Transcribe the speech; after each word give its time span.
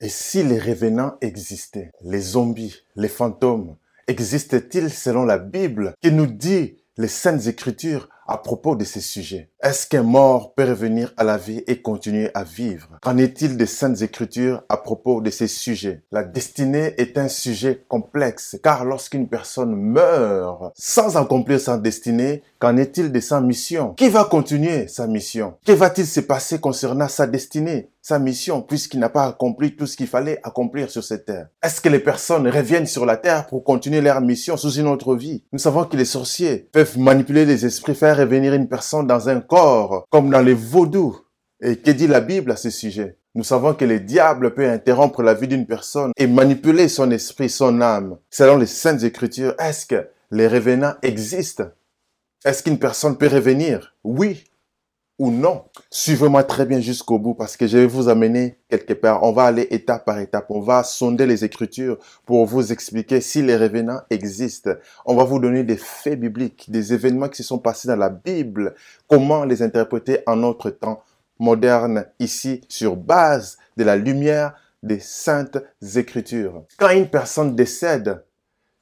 Et 0.00 0.10
si 0.10 0.42
les 0.42 0.58
revenants 0.58 1.16
existaient, 1.22 1.90
les 2.02 2.20
zombies, 2.20 2.82
les 2.96 3.08
fantômes, 3.08 3.76
existent-ils 4.08 4.90
selon 4.90 5.24
la 5.24 5.38
Bible 5.38 5.94
qui 6.02 6.12
nous 6.12 6.26
dit 6.26 6.76
les 6.98 7.08
saintes 7.08 7.46
écritures 7.46 8.08
à 8.28 8.38
propos 8.38 8.76
de 8.76 8.84
ces 8.84 9.00
sujets. 9.00 9.50
Est-ce 9.62 9.86
qu'un 9.86 10.02
mort 10.02 10.54
peut 10.54 10.64
revenir 10.64 11.12
à 11.16 11.24
la 11.24 11.38
vie 11.38 11.62
et 11.66 11.80
continuer 11.82 12.30
à 12.34 12.44
vivre? 12.44 12.98
Qu'en 13.02 13.18
est-il 13.18 13.56
des 13.56 13.66
saintes 13.66 14.02
écritures 14.02 14.62
à 14.68 14.76
propos 14.76 15.20
de 15.20 15.30
ces 15.30 15.48
sujets? 15.48 16.02
La 16.12 16.22
destinée 16.22 16.94
est 16.98 17.18
un 17.18 17.28
sujet 17.28 17.84
complexe 17.88 18.58
car 18.62 18.84
lorsqu'une 18.84 19.28
personne 19.28 19.74
meurt 19.74 20.72
sans 20.74 21.16
accomplir 21.16 21.60
sa 21.60 21.78
destinée, 21.78 22.42
qu'en 22.58 22.76
est-il 22.76 23.12
de 23.12 23.20
sa 23.20 23.40
mission? 23.40 23.94
Qui 23.94 24.08
va 24.08 24.24
continuer 24.24 24.88
sa 24.88 25.06
mission? 25.06 25.54
Que 25.64 25.72
va-t-il 25.72 26.06
se 26.06 26.20
passer 26.20 26.58
concernant 26.58 27.08
sa 27.08 27.26
destinée 27.26 27.90
sa 28.02 28.20
mission 28.20 28.62
puisqu'il 28.62 29.00
n'a 29.00 29.08
pas 29.08 29.26
accompli 29.26 29.74
tout 29.74 29.86
ce 29.86 29.96
qu'il 29.96 30.06
fallait 30.06 30.38
accomplir 30.44 30.90
sur 30.90 31.02
cette 31.02 31.24
terre? 31.24 31.48
Est-ce 31.60 31.80
que 31.80 31.88
les 31.88 31.98
personnes 31.98 32.46
reviennent 32.46 32.86
sur 32.86 33.04
la 33.04 33.16
terre 33.16 33.48
pour 33.48 33.64
continuer 33.64 34.00
leur 34.00 34.20
mission 34.20 34.56
sous 34.56 34.70
une 34.74 34.86
autre 34.86 35.16
vie? 35.16 35.42
Nous 35.52 35.58
savons 35.58 35.84
que 35.84 35.96
les 35.96 36.04
sorciers 36.04 36.68
peuvent 36.70 36.98
manipuler 36.98 37.44
les 37.44 37.66
esprits, 37.66 37.96
faire 37.96 38.15
revenir 38.16 38.54
une 38.54 38.68
personne 38.68 39.06
dans 39.06 39.28
un 39.28 39.40
corps, 39.40 40.06
comme 40.10 40.30
dans 40.30 40.40
les 40.40 40.54
vaudous. 40.54 41.16
Et 41.62 41.76
que 41.76 41.90
dit 41.90 42.06
la 42.06 42.20
Bible 42.20 42.50
à 42.50 42.56
ce 42.56 42.70
sujet? 42.70 43.18
Nous 43.34 43.44
savons 43.44 43.74
que 43.74 43.84
le 43.84 44.00
diable 44.00 44.54
peut 44.54 44.68
interrompre 44.68 45.22
la 45.22 45.34
vie 45.34 45.48
d'une 45.48 45.66
personne 45.66 46.12
et 46.16 46.26
manipuler 46.26 46.88
son 46.88 47.10
esprit, 47.10 47.50
son 47.50 47.80
âme. 47.80 48.18
Selon 48.30 48.56
les 48.56 48.66
saintes 48.66 49.04
écritures, 49.04 49.54
est-ce 49.58 49.86
que 49.86 50.08
les 50.30 50.48
revenants 50.48 50.94
existent? 51.02 51.68
Est-ce 52.44 52.62
qu'une 52.62 52.78
personne 52.78 53.16
peut 53.18 53.28
revenir? 53.28 53.94
Oui 54.04 54.44
ou 55.18 55.30
non. 55.30 55.64
Suivez-moi 55.90 56.44
très 56.44 56.66
bien 56.66 56.80
jusqu'au 56.80 57.18
bout 57.18 57.34
parce 57.34 57.56
que 57.56 57.66
je 57.66 57.78
vais 57.78 57.86
vous 57.86 58.08
amener 58.08 58.58
quelque 58.68 58.92
part. 58.92 59.22
On 59.22 59.32
va 59.32 59.44
aller 59.44 59.66
étape 59.70 60.04
par 60.04 60.18
étape. 60.18 60.46
On 60.50 60.60
va 60.60 60.84
sonder 60.84 61.26
les 61.26 61.44
Écritures 61.44 61.98
pour 62.26 62.44
vous 62.46 62.72
expliquer 62.72 63.20
si 63.20 63.42
les 63.42 63.56
revenants 63.56 64.00
existent. 64.10 64.72
On 65.06 65.14
va 65.14 65.24
vous 65.24 65.38
donner 65.38 65.64
des 65.64 65.76
faits 65.76 66.20
bibliques, 66.20 66.70
des 66.70 66.92
événements 66.92 67.28
qui 67.28 67.38
se 67.38 67.44
sont 67.44 67.58
passés 67.58 67.88
dans 67.88 67.96
la 67.96 68.10
Bible, 68.10 68.74
comment 69.08 69.44
les 69.44 69.62
interpréter 69.62 70.18
en 70.26 70.36
notre 70.36 70.70
temps 70.70 71.02
moderne 71.38 72.06
ici 72.18 72.62
sur 72.68 72.96
base 72.96 73.58
de 73.76 73.84
la 73.84 73.96
lumière 73.96 74.54
des 74.82 75.00
saintes 75.00 75.58
Écritures. 75.96 76.64
Quand 76.78 76.90
une 76.90 77.08
personne 77.08 77.56
décède, 77.56 78.22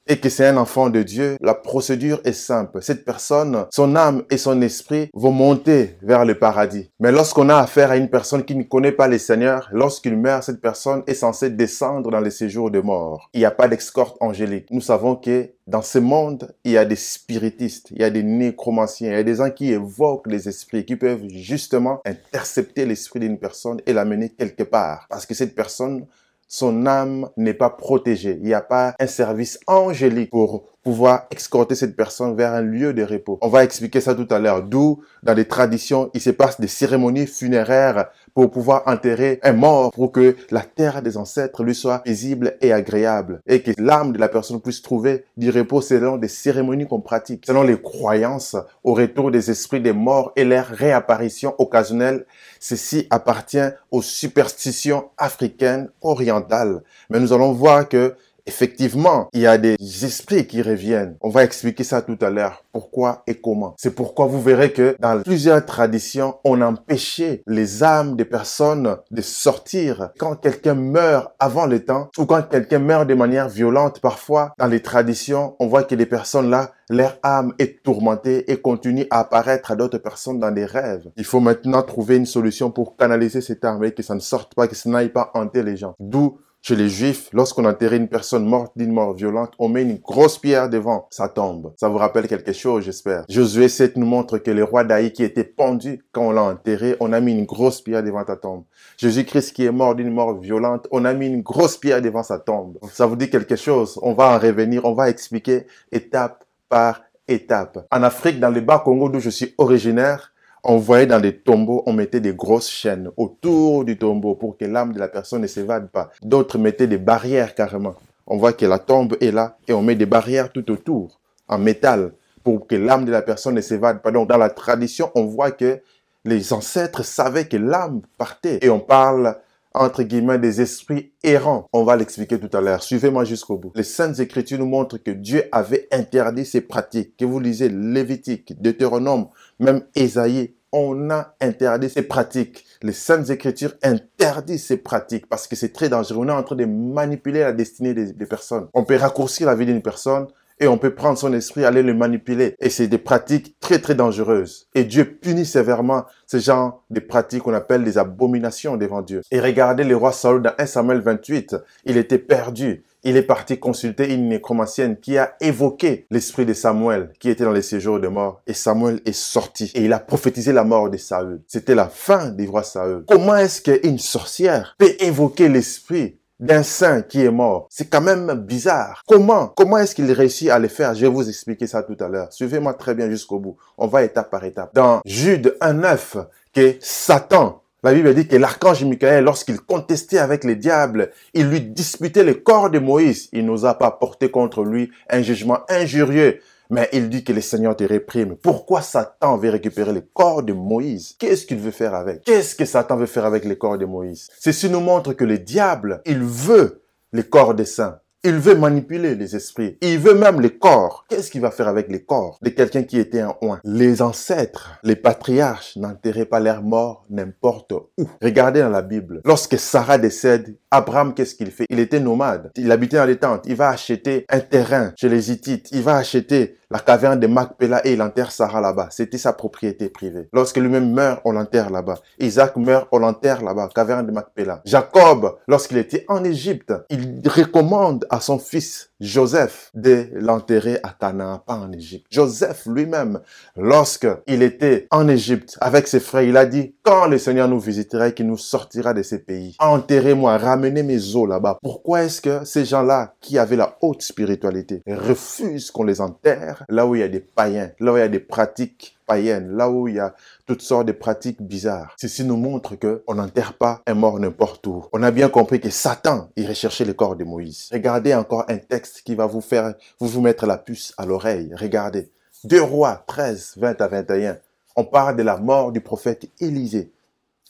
et 0.06 0.18
que 0.18 0.28
c'est 0.28 0.46
un 0.46 0.56
enfant 0.56 0.90
de 0.90 1.02
Dieu, 1.02 1.36
la 1.40 1.54
procédure 1.54 2.20
est 2.24 2.32
simple. 2.32 2.82
Cette 2.82 3.04
personne, 3.04 3.66
son 3.70 3.96
âme 3.96 4.24
et 4.30 4.36
son 4.36 4.60
esprit 4.62 5.08
vont 5.14 5.32
monter 5.32 5.96
vers 6.02 6.24
le 6.24 6.38
paradis. 6.38 6.90
Mais 7.00 7.12
lorsqu'on 7.12 7.48
a 7.48 7.56
affaire 7.56 7.90
à 7.90 7.96
une 7.96 8.10
personne 8.10 8.44
qui 8.44 8.54
ne 8.54 8.62
connaît 8.62 8.92
pas 8.92 9.08
le 9.08 9.18
Seigneur, 9.18 9.68
lorsqu'il 9.72 10.16
meurt, 10.16 10.42
cette 10.42 10.60
personne 10.60 11.02
est 11.06 11.14
censée 11.14 11.50
descendre 11.50 12.10
dans 12.10 12.20
les 12.20 12.30
séjours 12.30 12.70
de 12.70 12.80
mort. 12.80 13.30
Il 13.32 13.40
n'y 13.40 13.46
a 13.46 13.50
pas 13.50 13.68
d'escorte 13.68 14.16
angélique. 14.20 14.68
Nous 14.70 14.80
savons 14.80 15.16
que 15.16 15.50
dans 15.66 15.82
ce 15.82 15.98
monde, 15.98 16.54
il 16.64 16.72
y 16.72 16.78
a 16.78 16.84
des 16.84 16.96
spiritistes, 16.96 17.88
il 17.90 18.02
y 18.02 18.04
a 18.04 18.10
des 18.10 18.22
nécromanciens, 18.22 19.10
il 19.10 19.14
y 19.14 19.20
a 19.20 19.22
des 19.22 19.36
gens 19.36 19.50
qui 19.50 19.72
évoquent 19.72 20.26
les 20.26 20.48
esprits, 20.48 20.84
qui 20.84 20.96
peuvent 20.96 21.26
justement 21.28 22.00
intercepter 22.04 22.84
l'esprit 22.84 23.20
d'une 23.20 23.38
personne 23.38 23.80
et 23.86 23.94
l'amener 23.94 24.28
quelque 24.28 24.62
part. 24.62 25.06
Parce 25.08 25.24
que 25.24 25.32
cette 25.32 25.54
personne 25.54 26.06
son 26.48 26.86
âme 26.86 27.28
n'est 27.36 27.54
pas 27.54 27.70
protégée. 27.70 28.38
Il 28.40 28.46
n'y 28.46 28.54
a 28.54 28.60
pas 28.60 28.94
un 28.98 29.06
service 29.06 29.58
angélique 29.66 30.30
pour 30.30 30.64
pouvoir 30.82 31.26
escorter 31.30 31.74
cette 31.74 31.96
personne 31.96 32.36
vers 32.36 32.52
un 32.52 32.60
lieu 32.60 32.92
de 32.92 33.02
repos. 33.02 33.38
On 33.40 33.48
va 33.48 33.64
expliquer 33.64 34.00
ça 34.00 34.14
tout 34.14 34.28
à 34.30 34.38
l'heure. 34.38 34.62
D'où, 34.62 35.02
dans 35.22 35.32
les 35.32 35.46
traditions, 35.46 36.10
il 36.14 36.20
se 36.20 36.30
passe 36.30 36.60
des 36.60 36.68
cérémonies 36.68 37.26
funéraires 37.26 38.10
pour 38.34 38.50
pouvoir 38.50 38.82
enterrer 38.86 39.38
un 39.42 39.52
mort 39.52 39.90
pour 39.92 40.12
que 40.12 40.36
la 40.50 40.62
terre 40.62 41.02
des 41.02 41.16
ancêtres 41.16 41.62
lui 41.62 41.74
soit 41.74 42.00
paisible 42.00 42.56
et 42.60 42.72
agréable 42.72 43.40
et 43.46 43.62
que 43.62 43.70
l'âme 43.78 44.12
de 44.12 44.18
la 44.18 44.28
personne 44.28 44.60
puisse 44.60 44.82
trouver 44.82 45.24
du 45.36 45.50
repos 45.50 45.80
selon 45.80 46.16
des 46.16 46.28
cérémonies 46.28 46.86
qu'on 46.86 47.00
pratique, 47.00 47.44
selon 47.46 47.62
les 47.62 47.80
croyances 47.80 48.56
au 48.82 48.94
retour 48.94 49.30
des 49.30 49.50
esprits 49.50 49.80
des 49.80 49.92
morts 49.92 50.32
et 50.36 50.44
leur 50.44 50.66
réapparition 50.66 51.54
occasionnelle. 51.58 52.26
Ceci 52.58 53.06
appartient 53.10 53.70
aux 53.90 54.02
superstitions 54.02 55.10
africaines 55.16 55.90
orientales. 56.02 56.82
Mais 57.10 57.20
nous 57.20 57.32
allons 57.32 57.52
voir 57.52 57.88
que 57.88 58.14
Effectivement, 58.46 59.28
il 59.32 59.40
y 59.40 59.46
a 59.46 59.56
des 59.56 59.76
esprits 60.04 60.46
qui 60.46 60.60
reviennent. 60.60 61.16
On 61.22 61.30
va 61.30 61.44
expliquer 61.44 61.82
ça 61.82 62.02
tout 62.02 62.18
à 62.20 62.28
l'heure. 62.28 62.62
Pourquoi 62.72 63.22
et 63.26 63.36
comment. 63.36 63.74
C'est 63.78 63.94
pourquoi 63.94 64.26
vous 64.26 64.42
verrez 64.42 64.72
que 64.72 64.96
dans 65.00 65.22
plusieurs 65.22 65.64
traditions, 65.64 66.36
on 66.44 66.60
empêchait 66.60 67.42
les 67.46 67.82
âmes 67.82 68.16
des 68.16 68.24
personnes 68.26 68.96
de 69.10 69.22
sortir 69.22 70.10
quand 70.18 70.36
quelqu'un 70.36 70.74
meurt 70.74 71.32
avant 71.38 71.66
le 71.66 71.84
temps 71.84 72.10
ou 72.18 72.26
quand 72.26 72.42
quelqu'un 72.42 72.80
meurt 72.80 73.08
de 73.08 73.14
manière 73.14 73.48
violente. 73.48 74.00
Parfois, 74.00 74.52
dans 74.58 74.66
les 74.66 74.80
traditions, 74.80 75.56
on 75.58 75.66
voit 75.66 75.84
que 75.84 75.94
les 75.94 76.06
personnes 76.06 76.50
là, 76.50 76.72
leur 76.90 77.18
âme 77.22 77.54
est 77.58 77.82
tourmentée 77.82 78.50
et 78.52 78.58
continue 78.58 79.06
à 79.10 79.20
apparaître 79.20 79.70
à 79.70 79.76
d'autres 79.76 79.98
personnes 79.98 80.38
dans 80.38 80.50
des 80.50 80.66
rêves. 80.66 81.10
Il 81.16 81.24
faut 81.24 81.40
maintenant 81.40 81.82
trouver 81.82 82.16
une 82.16 82.26
solution 82.26 82.70
pour 82.70 82.96
canaliser 82.96 83.40
cette 83.40 83.64
âme 83.64 83.82
et 83.84 83.92
que 83.92 84.02
ça 84.02 84.14
ne 84.14 84.20
sorte 84.20 84.54
pas, 84.54 84.68
que 84.68 84.74
ça 84.74 84.90
n'aille 84.90 85.08
pas 85.08 85.30
hanter 85.34 85.62
les 85.62 85.76
gens. 85.78 85.94
D'où 85.98 86.38
chez 86.66 86.76
les 86.76 86.88
Juifs, 86.88 87.28
lorsqu'on 87.34 87.66
enterrait 87.66 87.98
une 87.98 88.08
personne 88.08 88.46
morte 88.46 88.72
d'une 88.74 88.90
mort 88.90 89.12
violente, 89.12 89.52
on 89.58 89.68
met 89.68 89.82
une 89.82 89.98
grosse 89.98 90.38
pierre 90.38 90.70
devant 90.70 91.06
sa 91.10 91.28
tombe. 91.28 91.74
Ça 91.76 91.90
vous 91.90 91.98
rappelle 91.98 92.26
quelque 92.26 92.54
chose, 92.54 92.84
j'espère. 92.84 93.26
Josué 93.28 93.68
7 93.68 93.98
nous 93.98 94.06
montre 94.06 94.38
que 94.38 94.50
le 94.50 94.64
roi 94.64 94.82
d'Aï 94.82 95.12
qui 95.12 95.22
était 95.22 95.44
pendu 95.44 96.02
quand 96.10 96.28
on 96.28 96.30
l'a 96.30 96.42
enterré, 96.42 96.96
on 97.00 97.12
a 97.12 97.20
mis 97.20 97.32
une 97.32 97.44
grosse 97.44 97.82
pierre 97.82 98.02
devant 98.02 98.24
ta 98.24 98.36
tombe. 98.36 98.64
Jésus-Christ 98.96 99.52
qui 99.52 99.66
est 99.66 99.72
mort 99.72 99.94
d'une 99.94 100.10
mort 100.10 100.40
violente, 100.40 100.88
on 100.90 101.04
a 101.04 101.12
mis 101.12 101.26
une 101.26 101.42
grosse 101.42 101.76
pierre 101.76 102.00
devant 102.00 102.22
sa 102.22 102.38
tombe. 102.38 102.78
Ça 102.90 103.04
vous 103.04 103.16
dit 103.16 103.28
quelque 103.28 103.56
chose? 103.56 103.98
On 104.00 104.14
va 104.14 104.34
en 104.34 104.38
revenir, 104.38 104.86
on 104.86 104.94
va 104.94 105.10
expliquer 105.10 105.66
étape 105.92 106.46
par 106.70 107.02
étape. 107.28 107.86
En 107.90 108.02
Afrique, 108.02 108.40
dans 108.40 108.48
le 108.48 108.62
bas 108.62 108.78
Congo 108.82 109.10
d'où 109.10 109.20
je 109.20 109.28
suis 109.28 109.54
originaire, 109.58 110.32
on 110.64 110.78
voyait 110.78 111.06
dans 111.06 111.20
des 111.20 111.36
tombeaux, 111.36 111.82
on 111.86 111.92
mettait 111.92 112.20
des 112.20 112.32
grosses 112.32 112.70
chaînes 112.70 113.10
autour 113.16 113.84
du 113.84 113.98
tombeau 113.98 114.34
pour 114.34 114.56
que 114.56 114.64
l'âme 114.64 114.94
de 114.94 114.98
la 114.98 115.08
personne 115.08 115.42
ne 115.42 115.46
s'évade 115.46 115.90
pas. 115.90 116.10
D'autres 116.22 116.58
mettaient 116.58 116.86
des 116.86 116.98
barrières 116.98 117.54
carrément. 117.54 117.94
On 118.26 118.38
voit 118.38 118.54
que 118.54 118.64
la 118.64 118.78
tombe 118.78 119.16
est 119.20 119.30
là 119.30 119.58
et 119.68 119.74
on 119.74 119.82
met 119.82 119.94
des 119.94 120.06
barrières 120.06 120.50
tout 120.50 120.70
autour 120.70 121.20
en 121.48 121.58
métal 121.58 122.12
pour 122.42 122.66
que 122.66 122.74
l'âme 122.74 123.04
de 123.04 123.12
la 123.12 123.22
personne 123.22 123.54
ne 123.54 123.60
s'évade 123.60 124.00
pas. 124.00 124.10
Donc 124.10 124.28
dans 124.28 124.38
la 124.38 124.50
tradition, 124.50 125.10
on 125.14 125.24
voit 125.24 125.50
que 125.50 125.80
les 126.24 126.54
ancêtres 126.54 127.04
savaient 127.04 127.46
que 127.46 127.58
l'âme 127.58 128.00
partait 128.16 128.58
et 128.62 128.70
on 128.70 128.80
parle 128.80 129.36
entre 129.74 130.04
guillemets, 130.04 130.38
des 130.38 130.60
esprits 130.60 131.12
errants. 131.22 131.68
On 131.72 131.84
va 131.84 131.96
l'expliquer 131.96 132.38
tout 132.38 132.56
à 132.56 132.60
l'heure. 132.60 132.82
Suivez-moi 132.82 133.24
jusqu'au 133.24 133.58
bout. 133.58 133.72
Les 133.74 133.82
Saintes 133.82 134.20
Écritures 134.20 134.58
nous 134.58 134.66
montrent 134.66 134.98
que 134.98 135.10
Dieu 135.10 135.44
avait 135.52 135.88
interdit 135.92 136.46
ces 136.46 136.60
pratiques. 136.60 137.16
Que 137.16 137.24
vous 137.24 137.40
lisez 137.40 137.68
Lévitique, 137.68 138.60
Deutéronome, 138.62 139.28
même 139.58 139.82
Ésaïe, 139.94 140.54
on 140.72 141.10
a 141.10 141.34
interdit 141.40 141.88
ces 141.88 142.02
pratiques. 142.02 142.64
Les 142.82 142.92
Saintes 142.92 143.30
Écritures 143.30 143.74
interdisent 143.82 144.66
ces 144.66 144.76
pratiques 144.76 145.28
parce 145.28 145.46
que 145.46 145.56
c'est 145.56 145.72
très 145.72 145.88
dangereux. 145.88 146.24
On 146.24 146.28
est 146.28 146.32
en 146.32 146.42
train 146.42 146.56
de 146.56 146.64
manipuler 146.64 147.40
la 147.40 147.52
destinée 147.52 147.94
des, 147.94 148.12
des 148.12 148.26
personnes. 148.26 148.68
On 148.74 148.84
peut 148.84 148.96
raccourcir 148.96 149.46
la 149.46 149.54
vie 149.54 149.66
d'une 149.66 149.82
personne 149.82 150.26
et 150.60 150.68
on 150.68 150.78
peut 150.78 150.94
prendre 150.94 151.18
son 151.18 151.32
esprit, 151.32 151.64
aller 151.64 151.82
le 151.82 151.94
manipuler. 151.94 152.54
Et 152.60 152.70
c'est 152.70 152.86
des 152.86 152.98
pratiques 152.98 153.56
très 153.60 153.78
très 153.78 153.94
dangereuses. 153.94 154.68
Et 154.74 154.84
Dieu 154.84 155.04
punit 155.04 155.46
sévèrement 155.46 156.04
ce 156.26 156.38
genre 156.38 156.84
de 156.90 157.00
pratiques 157.00 157.42
qu'on 157.42 157.54
appelle 157.54 157.84
des 157.84 157.98
abominations 157.98 158.76
devant 158.76 159.02
Dieu. 159.02 159.22
Et 159.30 159.40
regardez 159.40 159.84
le 159.84 159.96
roi 159.96 160.12
Saul 160.12 160.42
dans 160.42 160.52
1 160.58 160.66
Samuel 160.66 161.00
28, 161.00 161.56
il 161.84 161.96
était 161.96 162.18
perdu. 162.18 162.84
Il 163.06 163.18
est 163.18 163.22
parti 163.22 163.58
consulter 163.58 164.14
une 164.14 164.30
nécromancienne 164.30 164.96
qui 164.96 165.18
a 165.18 165.34
évoqué 165.40 166.06
l'esprit 166.10 166.46
de 166.46 166.54
Samuel 166.54 167.10
qui 167.20 167.28
était 167.28 167.44
dans 167.44 167.52
les 167.52 167.60
séjours 167.60 168.00
de 168.00 168.08
mort. 168.08 168.40
Et 168.46 168.54
Samuel 168.54 169.00
est 169.04 169.12
sorti 169.12 169.70
et 169.74 169.84
il 169.84 169.92
a 169.92 169.98
prophétisé 169.98 170.52
la 170.52 170.64
mort 170.64 170.88
de 170.88 170.96
Saül. 170.96 171.42
C'était 171.46 171.74
la 171.74 171.88
fin 171.88 172.30
du 172.30 172.48
roi 172.48 172.62
Saül. 172.62 173.04
Comment 173.06 173.36
est-ce 173.36 173.60
qu'une 173.60 173.98
sorcière 173.98 174.74
peut 174.78 174.94
évoquer 175.00 175.50
l'esprit 175.50 176.16
d'un 176.40 176.62
saint 176.62 177.02
qui 177.02 177.24
est 177.24 177.30
mort. 177.30 177.66
C'est 177.70 177.88
quand 177.88 178.00
même 178.00 178.32
bizarre. 178.34 179.02
Comment 179.06 179.48
Comment 179.48 179.78
est-ce 179.78 179.94
qu'il 179.94 180.10
réussit 180.12 180.50
à 180.50 180.58
le 180.58 180.68
faire? 180.68 180.94
Je 180.94 181.02
vais 181.02 181.12
vous 181.12 181.28
expliquer 181.28 181.66
ça 181.66 181.82
tout 181.82 181.96
à 182.00 182.08
l'heure. 182.08 182.32
Suivez-moi 182.32 182.74
très 182.74 182.94
bien 182.94 183.08
jusqu'au 183.08 183.38
bout. 183.38 183.56
On 183.78 183.86
va 183.86 184.02
étape 184.02 184.30
par 184.30 184.44
étape. 184.44 184.74
Dans 184.74 185.00
Jude 185.04 185.56
1.9, 185.60 186.26
que 186.52 186.76
Satan, 186.80 187.62
la 187.82 187.92
Bible 187.92 188.14
dit 188.14 188.26
que 188.26 188.36
l'archange 188.36 188.84
Michael, 188.84 189.24
lorsqu'il 189.24 189.60
contestait 189.60 190.18
avec 190.18 190.44
les 190.44 190.56
diables, 190.56 191.10
il 191.34 191.48
lui 191.48 191.60
disputait 191.60 192.24
le 192.24 192.34
corps 192.34 192.70
de 192.70 192.78
Moïse. 192.78 193.28
Il 193.32 193.44
n'osa 193.44 193.74
pas 193.74 193.90
porter 193.90 194.30
contre 194.30 194.64
lui 194.64 194.90
un 195.10 195.22
jugement 195.22 195.60
injurieux 195.68 196.40
mais 196.74 196.88
il 196.92 197.08
dit 197.08 197.22
que 197.22 197.32
le 197.32 197.40
Seigneur 197.40 197.76
te 197.76 197.84
réprime. 197.84 198.34
Pourquoi 198.34 198.82
Satan 198.82 199.36
veut 199.36 199.50
récupérer 199.50 199.92
le 199.92 200.00
corps 200.00 200.42
de 200.42 200.52
Moïse? 200.52 201.14
Qu'est-ce 201.20 201.46
qu'il 201.46 201.58
veut 201.58 201.70
faire 201.70 201.94
avec? 201.94 202.24
Qu'est-ce 202.24 202.56
que 202.56 202.64
Satan 202.64 202.96
veut 202.96 203.06
faire 203.06 203.26
avec 203.26 203.44
le 203.44 203.54
corps 203.54 203.78
de 203.78 203.84
Moïse? 203.84 204.28
Ceci 204.40 204.68
nous 204.68 204.80
montre 204.80 205.12
que 205.12 205.24
le 205.24 205.38
diable, 205.38 206.02
il 206.04 206.18
veut 206.18 206.82
le 207.12 207.22
corps 207.22 207.54
des 207.54 207.64
saints. 207.64 208.00
Il 208.26 208.36
veut 208.36 208.54
manipuler 208.54 209.14
les 209.14 209.36
esprits. 209.36 209.76
Il 209.82 209.98
veut 209.98 210.14
même 210.14 210.40
les 210.40 210.56
corps. 210.56 211.04
Qu'est-ce 211.10 211.30
qu'il 211.30 211.42
va 211.42 211.50
faire 211.50 211.68
avec 211.68 211.88
les 211.90 212.02
corps 212.02 212.38
de 212.40 212.48
quelqu'un 212.48 212.82
qui 212.82 212.98
était 212.98 213.20
un 213.20 213.36
oint? 213.42 213.60
Les 213.64 214.00
ancêtres, 214.00 214.78
les 214.82 214.96
patriarches 214.96 215.76
n'enterraient 215.76 216.24
pas 216.24 216.40
leurs 216.40 216.62
morts 216.62 217.04
n'importe 217.10 217.72
où. 217.72 218.08
Regardez 218.22 218.60
dans 218.60 218.70
la 218.70 218.80
Bible. 218.80 219.20
Lorsque 219.26 219.58
Sarah 219.58 219.98
décède, 219.98 220.56
Abraham, 220.70 221.12
qu'est-ce 221.12 221.34
qu'il 221.34 221.50
fait? 221.50 221.66
Il 221.68 221.78
était 221.78 222.00
nomade. 222.00 222.50
Il 222.56 222.72
habitait 222.72 222.96
dans 222.96 223.04
les 223.04 223.18
tentes. 223.18 223.44
Il 223.46 223.56
va 223.56 223.68
acheter 223.68 224.24
un 224.30 224.40
terrain 224.40 224.94
chez 224.96 225.10
les 225.10 225.30
Hittites. 225.30 225.68
Il 225.72 225.82
va 225.82 225.96
acheter 225.96 226.56
la 226.70 226.78
caverne 226.78 227.20
de 227.20 227.26
Macpéla 227.26 227.86
et 227.86 227.92
il 227.92 228.02
enterre 228.02 228.30
Sarah 228.30 228.60
là-bas. 228.60 228.88
C'était 228.90 229.18
sa 229.18 229.32
propriété 229.32 229.88
privée. 229.88 230.28
Lorsque 230.32 230.56
lui-même 230.56 230.92
meurt, 230.92 231.20
on 231.24 231.32
l'enterre 231.32 231.70
là-bas. 231.70 231.98
Isaac 232.18 232.56
meurt, 232.56 232.88
on 232.92 232.98
l'enterre 232.98 233.42
là-bas, 233.42 233.68
caverne 233.74 234.06
de 234.06 234.12
Macpéla. 234.12 234.62
Jacob, 234.64 235.36
lorsqu'il 235.46 235.78
était 235.78 236.04
en 236.08 236.24
Égypte, 236.24 236.72
il 236.90 237.22
recommande 237.26 238.06
à 238.10 238.20
son 238.20 238.38
fils 238.38 238.90
Joseph 239.04 239.70
de 239.74 240.08
l'enterrer 240.14 240.78
à 240.82 240.88
Canaan, 240.98 241.42
pas 241.46 241.56
en 241.56 241.70
Égypte. 241.72 242.06
Joseph 242.10 242.64
lui-même, 242.66 243.20
lorsque 243.54 244.08
il 244.26 244.42
était 244.42 244.86
en 244.90 245.08
Égypte 245.08 245.58
avec 245.60 245.86
ses 245.86 246.00
frères, 246.00 246.22
il 246.22 246.36
a 246.36 246.46
dit, 246.46 246.74
quand 246.82 247.06
le 247.06 247.18
Seigneur 247.18 247.46
nous 247.46 247.60
visitera 247.60 248.08
et 248.08 248.14
qu'il 248.14 248.26
nous 248.26 248.38
sortira 248.38 248.94
de 248.94 249.02
ces 249.02 249.18
pays, 249.18 249.56
enterrez-moi, 249.58 250.38
ramenez 250.38 250.82
mes 250.82 251.14
os 251.14 251.28
là-bas. 251.28 251.58
Pourquoi 251.62 252.04
est-ce 252.04 252.22
que 252.22 252.44
ces 252.44 252.64
gens-là 252.64 253.14
qui 253.20 253.38
avaient 253.38 253.56
la 253.56 253.76
haute 253.82 254.02
spiritualité 254.02 254.82
refusent 254.86 255.70
qu'on 255.70 255.84
les 255.84 256.00
enterre 256.00 256.64
là 256.68 256.86
où 256.86 256.94
il 256.94 257.00
y 257.00 257.04
a 257.04 257.08
des 257.08 257.20
païens, 257.20 257.70
là 257.80 257.92
où 257.92 257.96
il 257.96 258.00
y 258.00 258.02
a 258.02 258.08
des 258.08 258.20
pratiques 258.20 258.96
païennes, 259.06 259.56
là 259.56 259.70
où 259.70 259.88
il 259.88 259.96
y 259.96 260.00
a 260.00 260.14
toutes 260.46 260.62
sortes 260.62 260.86
de 260.86 260.92
pratiques 260.92 261.42
bizarres. 261.42 261.94
Ceci 261.98 262.24
nous 262.24 262.36
montre 262.36 262.76
que 262.76 263.02
on 263.06 263.14
n'enterre 263.14 263.54
pas 263.54 263.82
un 263.86 263.94
mort 263.94 264.18
n'importe 264.18 264.66
où. 264.66 264.84
On 264.92 265.02
a 265.02 265.10
bien 265.10 265.28
compris 265.28 265.60
que 265.60 265.70
Satan 265.70 266.30
irait 266.36 266.54
chercher 266.54 266.84
le 266.84 266.94
corps 266.94 267.16
de 267.16 267.24
Moïse. 267.24 267.68
Regardez 267.72 268.14
encore 268.14 268.44
un 268.48 268.58
texte 268.58 269.02
qui 269.02 269.14
va 269.14 269.26
vous 269.26 269.40
faire, 269.40 269.74
vous 270.00 270.08
vous 270.08 270.20
mettre 270.20 270.46
la 270.46 270.58
puce 270.58 270.94
à 270.96 271.06
l'oreille. 271.06 271.54
Regardez. 271.56 272.10
Deux 272.44 272.62
rois 272.62 273.04
13, 273.06 273.54
20 273.56 273.80
à 273.80 273.88
21. 273.88 274.38
On 274.76 274.84
parle 274.84 275.16
de 275.16 275.22
la 275.22 275.36
mort 275.36 275.72
du 275.72 275.80
prophète 275.80 276.28
Élisée. 276.40 276.92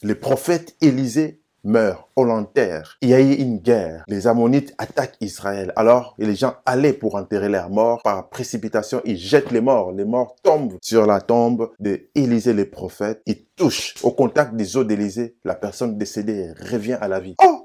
Le 0.02 0.14
prophète 0.14 0.76
Élisée 0.80 1.40
meurt, 1.64 2.08
on 2.16 2.24
l'enterre. 2.24 2.96
Il 3.00 3.08
y 3.08 3.14
a 3.14 3.20
eu 3.20 3.34
une 3.34 3.58
guerre. 3.58 4.04
Les 4.06 4.26
Ammonites 4.26 4.74
attaquent 4.78 5.16
Israël. 5.20 5.72
Alors, 5.76 6.14
les 6.18 6.34
gens 6.34 6.54
allaient 6.66 6.92
pour 6.92 7.16
enterrer 7.16 7.48
leurs 7.48 7.70
morts. 7.70 8.00
Par 8.02 8.28
précipitation, 8.28 9.00
ils 9.04 9.16
jettent 9.16 9.50
les 9.50 9.60
morts. 9.60 9.92
Les 9.92 10.04
morts 10.04 10.36
tombent 10.42 10.76
sur 10.80 11.06
la 11.06 11.20
tombe 11.20 11.70
d'Élisée 11.80 12.52
le 12.52 12.68
prophète. 12.70 13.22
Ils 13.26 13.44
touchent 13.56 13.94
au 14.02 14.10
contact 14.10 14.54
des 14.54 14.76
os 14.76 14.86
d'Élisée. 14.86 15.36
La 15.44 15.54
personne 15.54 15.98
décédée 15.98 16.52
revient 16.70 16.98
à 17.00 17.08
la 17.08 17.20
vie. 17.20 17.34
Oh! 17.42 17.63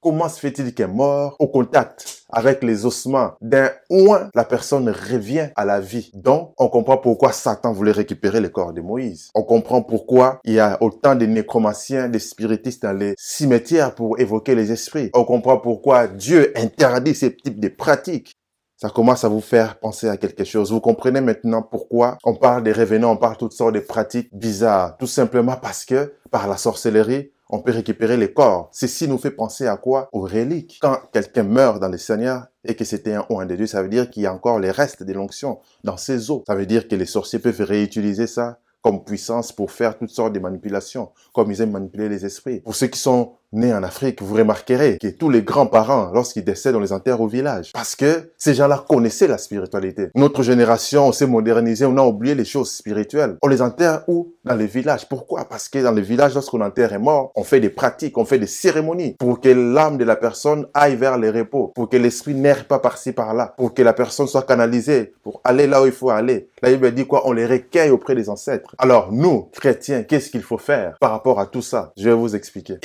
Comment 0.00 0.28
se 0.28 0.38
fait-il 0.38 0.74
qu'un 0.74 0.86
mort 0.86 1.34
au 1.40 1.48
contact 1.48 2.18
avec 2.30 2.62
les 2.62 2.86
ossements 2.86 3.32
d'un 3.40 3.70
oin, 3.90 4.30
la 4.34 4.44
personne 4.44 4.88
revient 4.88 5.48
à 5.56 5.64
la 5.64 5.80
vie. 5.80 6.10
Donc, 6.14 6.52
on 6.58 6.68
comprend 6.68 6.98
pourquoi 6.98 7.32
Satan 7.32 7.72
voulait 7.72 7.92
récupérer 7.92 8.40
le 8.40 8.48
corps 8.48 8.72
de 8.72 8.80
Moïse. 8.80 9.30
On 9.34 9.42
comprend 9.42 9.82
pourquoi 9.82 10.40
il 10.44 10.54
y 10.54 10.60
a 10.60 10.76
autant 10.82 11.14
de 11.14 11.26
nécromanciens, 11.26 12.08
de 12.08 12.18
spiritistes 12.18 12.82
dans 12.82 12.92
les 12.92 13.14
cimetières 13.18 13.94
pour 13.94 14.20
évoquer 14.20 14.54
les 14.54 14.70
esprits. 14.70 15.10
On 15.14 15.24
comprend 15.24 15.58
pourquoi 15.58 16.06
Dieu 16.06 16.52
interdit 16.56 17.14
ces 17.14 17.34
types 17.34 17.60
de 17.60 17.68
pratiques. 17.68 18.34
Ça 18.76 18.90
commence 18.90 19.24
à 19.24 19.28
vous 19.28 19.40
faire 19.40 19.80
penser 19.80 20.08
à 20.08 20.16
quelque 20.16 20.44
chose. 20.44 20.70
Vous 20.70 20.80
comprenez 20.80 21.20
maintenant 21.20 21.62
pourquoi 21.62 22.16
on 22.22 22.36
parle 22.36 22.62
des 22.62 22.70
revenants, 22.70 23.12
on 23.12 23.16
parle 23.16 23.36
toutes 23.36 23.52
sortes 23.52 23.74
de 23.74 23.80
pratiques 23.80 24.28
bizarres. 24.32 24.96
Tout 24.98 25.08
simplement 25.08 25.56
parce 25.56 25.84
que 25.84 26.14
par 26.30 26.46
la 26.46 26.56
sorcellerie, 26.56 27.32
on 27.50 27.60
peut 27.60 27.72
récupérer 27.72 28.16
les 28.16 28.32
corps. 28.32 28.68
Ceci 28.72 29.08
nous 29.08 29.18
fait 29.18 29.30
penser 29.30 29.66
à 29.66 29.76
quoi? 29.76 30.08
Aux 30.12 30.22
reliques. 30.22 30.78
Quand 30.80 30.98
quelqu'un 31.12 31.44
meurt 31.44 31.80
dans 31.80 31.88
le 31.88 31.98
Seigneur 31.98 32.46
et 32.64 32.74
que 32.74 32.84
c'était 32.84 33.14
un 33.14 33.24
oint 33.30 33.46
de 33.46 33.56
Dieu, 33.56 33.66
ça 33.66 33.82
veut 33.82 33.88
dire 33.88 34.10
qu'il 34.10 34.22
y 34.22 34.26
a 34.26 34.34
encore 34.34 34.58
les 34.58 34.70
restes 34.70 35.02
de 35.02 35.12
l'onction 35.12 35.58
dans 35.84 35.96
ses 35.96 36.30
os. 36.30 36.42
Ça 36.46 36.54
veut 36.54 36.66
dire 36.66 36.88
que 36.88 36.94
les 36.94 37.06
sorciers 37.06 37.38
peuvent 37.38 37.60
réutiliser 37.60 38.26
ça 38.26 38.58
comme 38.82 39.04
puissance 39.04 39.52
pour 39.52 39.72
faire 39.72 39.98
toutes 39.98 40.10
sortes 40.10 40.32
de 40.32 40.38
manipulations, 40.38 41.10
comme 41.32 41.50
ils 41.50 41.60
aiment 41.60 41.72
manipuler 41.72 42.08
les 42.08 42.24
esprits. 42.24 42.60
Pour 42.60 42.76
ceux 42.76 42.86
qui 42.86 42.98
sont 42.98 43.32
nés 43.52 43.72
en 43.72 43.82
Afrique, 43.82 44.22
vous 44.22 44.34
remarquerez 44.34 44.98
que 44.98 45.08
tous 45.08 45.30
les 45.30 45.42
grands-parents, 45.42 46.10
lorsqu'ils 46.12 46.44
décèdent, 46.44 46.76
on 46.76 46.80
les 46.80 46.92
enterre 46.92 47.20
au 47.20 47.26
village. 47.26 47.72
Parce 47.72 47.96
que 47.96 48.30
ces 48.36 48.54
gens-là 48.54 48.84
connaissaient 48.88 49.28
la 49.28 49.38
spiritualité. 49.38 50.08
Notre 50.14 50.42
génération, 50.42 51.08
on 51.08 51.12
s'est 51.12 51.26
modernisé, 51.26 51.84
on 51.86 51.96
a 51.96 52.02
oublié 52.02 52.34
les 52.34 52.44
choses 52.44 52.70
spirituelles. 52.70 53.36
On 53.42 53.48
les 53.48 53.62
enterre 53.62 54.02
où? 54.08 54.34
Dans 54.44 54.54
les 54.54 54.66
villages. 54.66 55.08
Pourquoi? 55.08 55.44
Parce 55.44 55.68
que 55.68 55.78
dans 55.78 55.92
les 55.92 56.02
villages, 56.02 56.34
lorsqu'on 56.34 56.60
enterre 56.60 56.92
un 56.92 56.98
mort, 56.98 57.32
on 57.34 57.44
fait 57.44 57.60
des 57.60 57.70
pratiques, 57.70 58.16
on 58.18 58.24
fait 58.24 58.38
des 58.38 58.46
cérémonies 58.46 59.14
pour 59.18 59.40
que 59.40 59.48
l'âme 59.48 59.98
de 59.98 60.04
la 60.04 60.16
personne 60.16 60.66
aille 60.74 60.96
vers 60.96 61.18
les 61.18 61.30
repos, 61.30 61.72
pour 61.74 61.88
que 61.88 61.96
l'esprit 61.96 62.34
n'erre 62.34 62.66
pas 62.66 62.78
par-ci 62.78 63.12
par-là, 63.12 63.54
pour 63.56 63.74
que 63.74 63.82
la 63.82 63.92
personne 63.92 64.26
soit 64.26 64.42
canalisée, 64.42 65.12
pour 65.22 65.40
aller 65.44 65.66
là 65.66 65.82
où 65.82 65.86
il 65.86 65.92
faut 65.92 66.10
aller. 66.10 66.48
La 66.62 66.70
Bible 66.70 66.92
dit 66.92 67.06
quoi? 67.06 67.26
On 67.26 67.32
les 67.32 67.46
recueille 67.46 67.90
auprès 67.90 68.14
des 68.14 68.28
ancêtres. 68.28 68.74
Alors, 68.78 69.12
nous, 69.12 69.48
chrétiens, 69.52 70.02
qu'est-ce 70.02 70.30
qu'il 70.30 70.42
faut 70.42 70.58
faire 70.58 70.96
par 71.00 71.10
rapport 71.10 71.40
à 71.40 71.46
tout 71.46 71.62
ça? 71.62 71.92
Je 71.96 72.08
vais 72.08 72.14
vous 72.14 72.34
expliquer. 72.34 72.78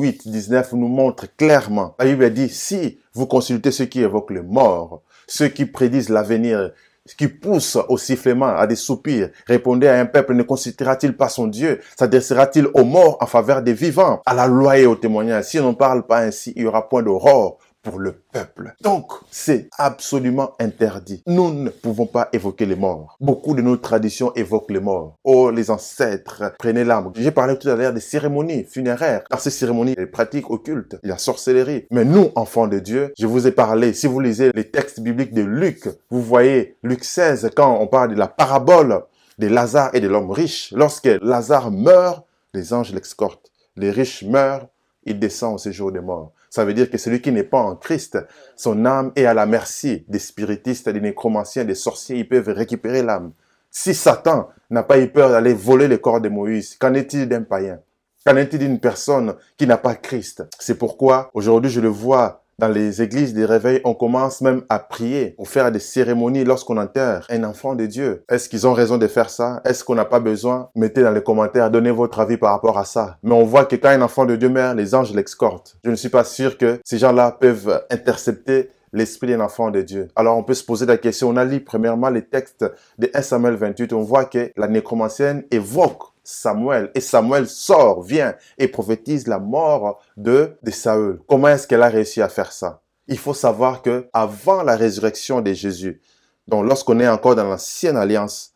8, 0.00 0.28
19 0.28 0.72
nous 0.74 0.88
montre 0.88 1.26
clairement. 1.36 1.94
La 1.98 2.04
Bible 2.06 2.30
dit, 2.32 2.48
si 2.48 2.98
vous 3.14 3.26
consultez 3.26 3.70
ceux 3.70 3.86
qui 3.86 4.00
évoquent 4.00 4.30
le 4.30 4.42
mort, 4.42 5.02
ceux 5.26 5.48
qui 5.48 5.66
prédisent 5.66 6.08
l'avenir, 6.08 6.72
qui 7.16 7.28
poussent 7.28 7.78
au 7.88 7.96
sifflement, 7.96 8.54
à 8.56 8.66
des 8.66 8.76
soupirs, 8.76 9.30
répondez 9.46 9.88
à 9.88 9.98
un 9.98 10.06
peuple, 10.06 10.34
ne 10.34 10.42
consultera-t-il 10.42 11.16
pas 11.16 11.28
son 11.28 11.46
Dieu? 11.46 11.80
S'adressera-t-il 11.96 12.66
aux 12.74 12.84
morts 12.84 13.16
en 13.20 13.26
faveur 13.26 13.62
des 13.62 13.72
vivants? 13.72 14.20
À 14.26 14.34
la 14.34 14.46
loi 14.46 14.78
et 14.78 14.86
au 14.86 14.94
témoignage. 14.94 15.44
Si 15.44 15.58
on 15.58 15.70
ne 15.70 15.74
parle 15.74 16.06
pas 16.06 16.20
ainsi, 16.20 16.52
il 16.56 16.62
y 16.62 16.66
aura 16.66 16.88
point 16.88 17.02
d'aurore 17.02 17.58
le 17.96 18.12
peuple. 18.32 18.74
Donc, 18.82 19.12
c'est 19.30 19.68
absolument 19.78 20.52
interdit. 20.58 21.22
Nous 21.26 21.50
ne 21.50 21.70
pouvons 21.70 22.06
pas 22.06 22.28
évoquer 22.32 22.66
les 22.66 22.76
morts. 22.76 23.16
Beaucoup 23.20 23.54
de 23.54 23.62
nos 23.62 23.76
traditions 23.76 24.34
évoquent 24.34 24.70
les 24.70 24.80
morts. 24.80 25.16
Oh, 25.24 25.50
les 25.50 25.70
ancêtres, 25.70 26.52
prenez 26.58 26.84
l'âme. 26.84 27.12
J'ai 27.16 27.30
parlé 27.30 27.58
tout 27.58 27.68
à 27.68 27.76
l'heure 27.76 27.92
des 27.92 28.00
cérémonies 28.00 28.64
funéraires. 28.64 29.22
Dans 29.30 29.38
ces 29.38 29.50
cérémonies, 29.50 29.94
des 29.94 30.06
pratiques 30.06 30.50
occultes, 30.50 30.96
il 31.02 31.08
y 31.08 31.12
a 31.12 31.18
sorcellerie. 31.18 31.86
Mais 31.90 32.04
nous, 32.04 32.30
enfants 32.34 32.68
de 32.68 32.78
Dieu, 32.78 33.12
je 33.18 33.26
vous 33.26 33.46
ai 33.46 33.52
parlé, 33.52 33.92
si 33.92 34.06
vous 34.06 34.20
lisez 34.20 34.50
les 34.54 34.70
textes 34.70 35.00
bibliques 35.00 35.34
de 35.34 35.42
Luc, 35.42 35.88
vous 36.10 36.22
voyez 36.22 36.76
Luc 36.82 37.04
16, 37.04 37.50
quand 37.56 37.78
on 37.80 37.86
parle 37.86 38.10
de 38.10 38.18
la 38.18 38.28
parabole 38.28 39.04
de 39.38 39.46
Lazare 39.46 39.90
et 39.94 40.00
de 40.00 40.08
l'homme 40.08 40.30
riche. 40.30 40.72
Lorsque 40.76 41.08
Lazare 41.22 41.70
meurt, 41.70 42.24
les 42.54 42.72
anges 42.72 42.92
l'escortent. 42.92 43.50
Les 43.76 43.90
riches 43.90 44.24
meurent, 44.24 44.66
il 45.04 45.18
descend 45.18 45.54
au 45.54 45.58
séjour 45.58 45.92
des 45.92 46.00
morts. 46.00 46.32
Ça 46.50 46.64
veut 46.64 46.74
dire 46.74 46.90
que 46.90 46.98
celui 46.98 47.20
qui 47.20 47.32
n'est 47.32 47.42
pas 47.42 47.60
en 47.60 47.76
Christ, 47.76 48.18
son 48.56 48.84
âme 48.86 49.12
est 49.16 49.26
à 49.26 49.34
la 49.34 49.46
merci 49.46 50.04
des 50.08 50.18
spiritistes, 50.18 50.88
des 50.88 51.00
nécromanciens, 51.00 51.64
des 51.64 51.74
sorciers, 51.74 52.18
ils 52.18 52.28
peuvent 52.28 52.48
récupérer 52.48 53.02
l'âme. 53.02 53.32
Si 53.70 53.94
Satan 53.94 54.48
n'a 54.70 54.82
pas 54.82 54.98
eu 54.98 55.08
peur 55.08 55.30
d'aller 55.30 55.54
voler 55.54 55.88
le 55.88 55.98
corps 55.98 56.20
de 56.20 56.28
Moïse, 56.28 56.76
qu'en 56.76 56.94
est-il 56.94 57.28
d'un 57.28 57.42
païen? 57.42 57.80
Qu'en 58.24 58.36
est-il 58.36 58.58
d'une 58.58 58.80
personne 58.80 59.34
qui 59.56 59.66
n'a 59.66 59.76
pas 59.76 59.94
Christ? 59.94 60.44
C'est 60.58 60.78
pourquoi 60.78 61.30
aujourd'hui 61.34 61.70
je 61.70 61.80
le 61.80 61.88
vois 61.88 62.42
dans 62.58 62.68
les 62.68 63.02
églises 63.02 63.34
des 63.34 63.44
réveils, 63.44 63.80
on 63.84 63.94
commence 63.94 64.40
même 64.40 64.62
à 64.68 64.80
prier 64.80 65.30
pour 65.36 65.48
faire 65.48 65.70
des 65.70 65.78
cérémonies 65.78 66.44
lorsqu'on 66.44 66.76
enterre 66.76 67.24
un 67.30 67.44
enfant 67.44 67.76
de 67.76 67.86
Dieu. 67.86 68.24
Est-ce 68.28 68.48
qu'ils 68.48 68.66
ont 68.66 68.72
raison 68.72 68.98
de 68.98 69.06
faire 69.06 69.30
ça? 69.30 69.60
Est-ce 69.64 69.84
qu'on 69.84 69.94
n'a 69.94 70.04
pas 70.04 70.18
besoin? 70.18 70.70
Mettez 70.74 71.02
dans 71.02 71.12
les 71.12 71.22
commentaires, 71.22 71.70
donnez 71.70 71.92
votre 71.92 72.18
avis 72.18 72.36
par 72.36 72.50
rapport 72.50 72.76
à 72.76 72.84
ça. 72.84 73.18
Mais 73.22 73.34
on 73.34 73.44
voit 73.44 73.64
que 73.64 73.76
quand 73.76 73.90
un 73.90 74.02
enfant 74.02 74.26
de 74.26 74.34
Dieu 74.34 74.48
meurt, 74.48 74.76
les 74.76 74.94
anges 74.94 75.14
l'escortent. 75.14 75.76
Je 75.84 75.90
ne 75.90 75.96
suis 75.96 76.08
pas 76.08 76.24
sûr 76.24 76.58
que 76.58 76.80
ces 76.84 76.98
gens-là 76.98 77.30
peuvent 77.30 77.84
intercepter 77.90 78.70
l'esprit 78.92 79.28
d'un 79.28 79.40
enfant 79.40 79.70
de 79.70 79.82
Dieu. 79.82 80.08
Alors 80.16 80.36
on 80.36 80.42
peut 80.42 80.54
se 80.54 80.64
poser 80.64 80.86
la 80.86 80.96
question, 80.96 81.28
on 81.28 81.36
a 81.36 81.44
lu 81.44 81.60
premièrement 81.60 82.08
les 82.08 82.22
textes 82.22 82.64
de 82.98 83.10
1 83.14 83.22
Samuel 83.22 83.54
28, 83.54 83.92
on 83.92 84.00
voit 84.00 84.24
que 84.24 84.50
la 84.56 84.66
nécromancienne 84.66 85.44
évoque 85.50 86.02
Samuel. 86.30 86.90
Et 86.94 87.00
Samuel 87.00 87.48
sort, 87.48 88.02
vient 88.02 88.34
et 88.58 88.68
prophétise 88.68 89.26
la 89.26 89.38
mort 89.38 89.98
de, 90.18 90.58
de 90.62 90.70
Saül. 90.70 91.20
Comment 91.26 91.48
est-ce 91.48 91.66
qu'elle 91.66 91.82
a 91.82 91.88
réussi 91.88 92.20
à 92.20 92.28
faire 92.28 92.52
ça? 92.52 92.82
Il 93.06 93.16
faut 93.16 93.32
savoir 93.32 93.80
que 93.80 94.08
avant 94.12 94.62
la 94.62 94.76
résurrection 94.76 95.40
de 95.40 95.54
Jésus, 95.54 96.02
donc 96.46 96.66
lorsqu'on 96.66 97.00
est 97.00 97.08
encore 97.08 97.34
dans 97.34 97.44
l'ancienne 97.44 97.96
alliance, 97.96 98.52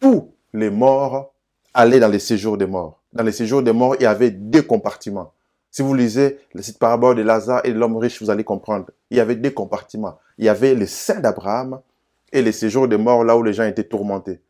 tous 0.00 0.32
les 0.52 0.70
morts 0.70 1.32
allaient 1.72 2.00
dans 2.00 2.08
les 2.08 2.18
séjours 2.18 2.58
des 2.58 2.66
morts. 2.66 3.00
Dans 3.12 3.22
les 3.22 3.30
séjours 3.30 3.62
des 3.62 3.72
morts, 3.72 3.94
il 4.00 4.02
y 4.02 4.06
avait 4.06 4.32
deux 4.32 4.62
compartiments. 4.62 5.32
Si 5.70 5.82
vous 5.82 5.94
lisez 5.94 6.40
cette 6.58 6.80
parabole 6.80 7.14
de 7.14 7.22
Lazare 7.22 7.60
et 7.62 7.72
de 7.72 7.78
l'homme 7.78 7.96
riche, 7.96 8.20
vous 8.20 8.30
allez 8.30 8.42
comprendre. 8.42 8.86
Il 9.10 9.18
y 9.18 9.20
avait 9.20 9.36
deux 9.36 9.50
compartiments. 9.52 10.18
Il 10.36 10.46
y 10.46 10.48
avait 10.48 10.74
les 10.74 10.86
saints 10.86 11.20
d'Abraham 11.20 11.80
et 12.32 12.42
les 12.42 12.50
séjours 12.50 12.88
des 12.88 12.98
morts 12.98 13.22
là 13.22 13.36
où 13.36 13.44
les 13.44 13.52
gens 13.52 13.64
étaient 13.64 13.84
tourmentés. 13.84 14.40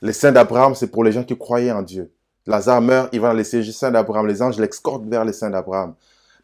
Les 0.00 0.12
saints 0.12 0.32
d'Abraham, 0.32 0.74
c'est 0.74 0.86
pour 0.86 1.02
les 1.02 1.12
gens 1.12 1.24
qui 1.24 1.36
croyaient 1.36 1.72
en 1.72 1.82
Dieu. 1.82 2.12
Lazare 2.46 2.80
meurt, 2.80 3.08
il 3.12 3.20
va 3.20 3.30
dans 3.30 3.34
les 3.34 3.44
saints 3.44 3.90
d'Abraham. 3.90 4.26
Les 4.26 4.42
anges 4.42 4.58
l'escortent 4.58 5.06
vers 5.06 5.24
les 5.24 5.32
saints 5.32 5.50
d'Abraham. 5.50 5.94